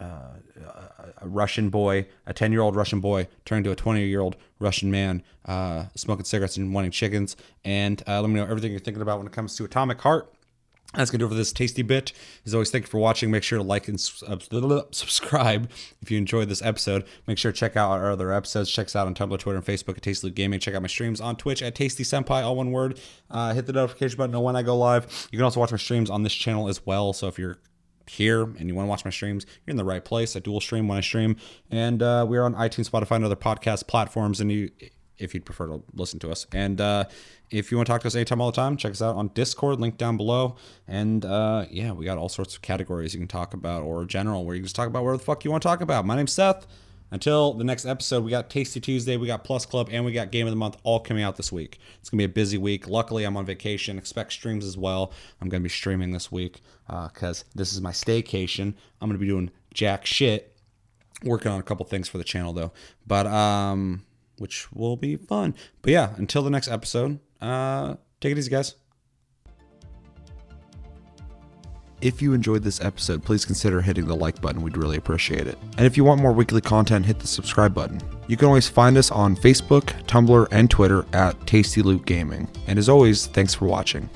a 0.00 1.28
Russian 1.28 1.68
boy, 1.68 2.06
a 2.26 2.32
10 2.32 2.52
year 2.52 2.62
old 2.62 2.76
Russian 2.76 3.00
boy, 3.00 3.28
turned 3.44 3.64
to 3.64 3.70
a 3.70 3.76
20 3.76 4.04
year 4.06 4.20
old 4.20 4.36
Russian 4.58 4.90
man, 4.90 5.22
uh, 5.44 5.86
smoking 5.94 6.24
cigarettes 6.24 6.56
and 6.56 6.72
wanting 6.72 6.90
chickens. 6.90 7.36
And 7.64 8.02
uh, 8.08 8.20
let 8.20 8.28
me 8.30 8.36
know 8.36 8.44
everything 8.44 8.70
you're 8.70 8.80
thinking 8.80 9.02
about 9.02 9.18
when 9.18 9.26
it 9.26 9.32
comes 9.32 9.56
to 9.56 9.64
Atomic 9.64 10.00
Heart. 10.00 10.32
That's 10.94 11.08
going 11.08 11.20
to 11.20 11.22
do 11.22 11.26
it 11.26 11.28
for 11.28 11.34
this 11.36 11.52
tasty 11.52 11.82
bit. 11.82 12.12
As 12.44 12.52
always, 12.52 12.70
thank 12.70 12.84
you 12.84 12.90
for 12.90 12.98
watching. 12.98 13.30
Make 13.30 13.44
sure 13.44 13.58
to 13.58 13.62
like 13.62 13.86
and 13.86 13.96
uh, 14.26 14.82
subscribe 14.90 15.70
if 16.02 16.10
you 16.10 16.18
enjoyed 16.18 16.48
this 16.48 16.62
episode. 16.62 17.04
Make 17.28 17.38
sure 17.38 17.52
to 17.52 17.56
check 17.56 17.76
out 17.76 17.92
our 17.92 18.10
other 18.10 18.32
episodes. 18.32 18.72
Check 18.72 18.86
us 18.86 18.96
out 18.96 19.06
on 19.06 19.14
Tumblr, 19.14 19.38
Twitter, 19.38 19.56
and 19.56 19.64
Facebook 19.64 19.96
at 19.96 20.02
Tasty 20.02 20.26
Loot 20.26 20.34
Gaming. 20.34 20.58
Check 20.58 20.74
out 20.74 20.82
my 20.82 20.88
streams 20.88 21.20
on 21.20 21.36
Twitch 21.36 21.62
at 21.62 21.76
Tasty 21.76 22.02
Senpai, 22.02 22.42
all 22.42 22.56
one 22.56 22.72
word. 22.72 22.98
Uh, 23.30 23.54
hit 23.54 23.66
the 23.66 23.72
notification 23.72 24.16
button 24.16 24.32
to 24.32 24.38
know 24.38 24.40
when 24.40 24.56
I 24.56 24.62
go 24.62 24.76
live. 24.76 25.28
You 25.30 25.38
can 25.38 25.44
also 25.44 25.60
watch 25.60 25.70
my 25.70 25.76
streams 25.76 26.10
on 26.10 26.24
this 26.24 26.34
channel 26.34 26.68
as 26.68 26.84
well. 26.84 27.12
So 27.12 27.28
if 27.28 27.38
you're 27.38 27.58
here 28.08 28.42
and 28.42 28.66
you 28.66 28.74
want 28.74 28.86
to 28.86 28.90
watch 28.90 29.04
my 29.04 29.12
streams, 29.12 29.46
you're 29.64 29.70
in 29.70 29.76
the 29.76 29.84
right 29.84 30.04
place. 30.04 30.34
I 30.34 30.40
dual 30.40 30.60
stream 30.60 30.88
when 30.88 30.98
I 30.98 31.02
stream, 31.02 31.36
and 31.70 32.02
uh, 32.02 32.26
we're 32.28 32.42
on 32.42 32.54
iTunes, 32.56 32.90
Spotify, 32.90 33.14
and 33.14 33.24
other 33.24 33.36
podcast 33.36 33.86
platforms. 33.86 34.40
And 34.40 34.50
you, 34.50 34.70
if 35.20 35.34
you'd 35.34 35.44
prefer 35.44 35.66
to 35.66 35.82
listen 35.94 36.18
to 36.20 36.30
us, 36.30 36.46
and 36.52 36.80
uh, 36.80 37.04
if 37.50 37.70
you 37.70 37.76
want 37.76 37.86
to 37.86 37.92
talk 37.92 38.00
to 38.02 38.06
us 38.08 38.14
anytime, 38.14 38.40
all 38.40 38.50
the 38.50 38.56
time, 38.56 38.76
check 38.76 38.92
us 38.92 39.02
out 39.02 39.16
on 39.16 39.28
Discord, 39.28 39.80
link 39.80 39.96
down 39.98 40.16
below. 40.16 40.56
And 40.88 41.24
uh, 41.24 41.66
yeah, 41.70 41.92
we 41.92 42.04
got 42.04 42.18
all 42.18 42.28
sorts 42.28 42.54
of 42.54 42.62
categories 42.62 43.14
you 43.14 43.20
can 43.20 43.28
talk 43.28 43.54
about, 43.54 43.82
or 43.82 44.04
general, 44.04 44.44
where 44.44 44.54
you 44.54 44.60
can 44.60 44.66
just 44.66 44.76
talk 44.76 44.88
about 44.88 45.04
whatever 45.04 45.18
the 45.18 45.24
fuck 45.24 45.44
you 45.44 45.50
want 45.50 45.62
to 45.62 45.68
talk 45.68 45.80
about. 45.80 46.04
My 46.06 46.16
name's 46.16 46.32
Seth. 46.32 46.66
Until 47.12 47.54
the 47.54 47.64
next 47.64 47.86
episode, 47.86 48.22
we 48.22 48.30
got 48.30 48.50
Tasty 48.50 48.78
Tuesday, 48.78 49.16
we 49.16 49.26
got 49.26 49.42
Plus 49.42 49.66
Club, 49.66 49.88
and 49.90 50.04
we 50.04 50.12
got 50.12 50.30
Game 50.30 50.46
of 50.46 50.52
the 50.52 50.56
Month 50.56 50.76
all 50.84 51.00
coming 51.00 51.24
out 51.24 51.36
this 51.36 51.50
week. 51.50 51.80
It's 51.98 52.08
gonna 52.08 52.20
be 52.20 52.24
a 52.24 52.28
busy 52.28 52.56
week. 52.56 52.88
Luckily, 52.88 53.24
I'm 53.24 53.36
on 53.36 53.44
vacation. 53.44 53.98
Expect 53.98 54.32
streams 54.32 54.64
as 54.64 54.76
well. 54.76 55.12
I'm 55.40 55.48
gonna 55.48 55.62
be 55.62 55.68
streaming 55.68 56.12
this 56.12 56.30
week 56.30 56.60
because 56.86 57.44
this 57.54 57.72
is 57.72 57.80
my 57.80 57.90
staycation. 57.90 58.74
I'm 59.00 59.08
gonna 59.08 59.18
be 59.18 59.26
doing 59.26 59.50
jack 59.74 60.06
shit. 60.06 60.54
Working 61.24 61.50
on 61.50 61.58
a 61.58 61.64
couple 61.64 61.84
things 61.84 62.08
for 62.08 62.18
the 62.18 62.24
channel 62.24 62.52
though. 62.52 62.72
But 63.06 63.26
um, 63.26 64.04
which 64.40 64.72
will 64.72 64.96
be 64.96 65.16
fun. 65.16 65.54
But 65.82 65.92
yeah, 65.92 66.14
until 66.16 66.42
the 66.42 66.50
next 66.50 66.68
episode, 66.68 67.20
uh, 67.42 67.96
take 68.20 68.32
it 68.32 68.38
easy, 68.38 68.50
guys. 68.50 68.74
If 72.00 72.22
you 72.22 72.32
enjoyed 72.32 72.62
this 72.62 72.80
episode, 72.80 73.22
please 73.22 73.44
consider 73.44 73.82
hitting 73.82 74.06
the 74.06 74.16
like 74.16 74.40
button. 74.40 74.62
We'd 74.62 74.78
really 74.78 74.96
appreciate 74.96 75.46
it. 75.46 75.58
And 75.76 75.86
if 75.86 75.98
you 75.98 76.04
want 76.04 76.22
more 76.22 76.32
weekly 76.32 76.62
content, 76.62 77.04
hit 77.04 77.18
the 77.18 77.26
subscribe 77.26 77.74
button. 77.74 78.00
You 78.26 78.38
can 78.38 78.48
always 78.48 78.66
find 78.66 78.96
us 78.96 79.10
on 79.10 79.36
Facebook, 79.36 79.84
Tumblr, 80.06 80.48
and 80.50 80.70
Twitter 80.70 81.04
at 81.12 81.46
Tasty 81.46 81.82
Loot 81.82 82.06
Gaming. 82.06 82.48
And 82.66 82.78
as 82.78 82.88
always, 82.88 83.26
thanks 83.26 83.52
for 83.52 83.66
watching. 83.66 84.08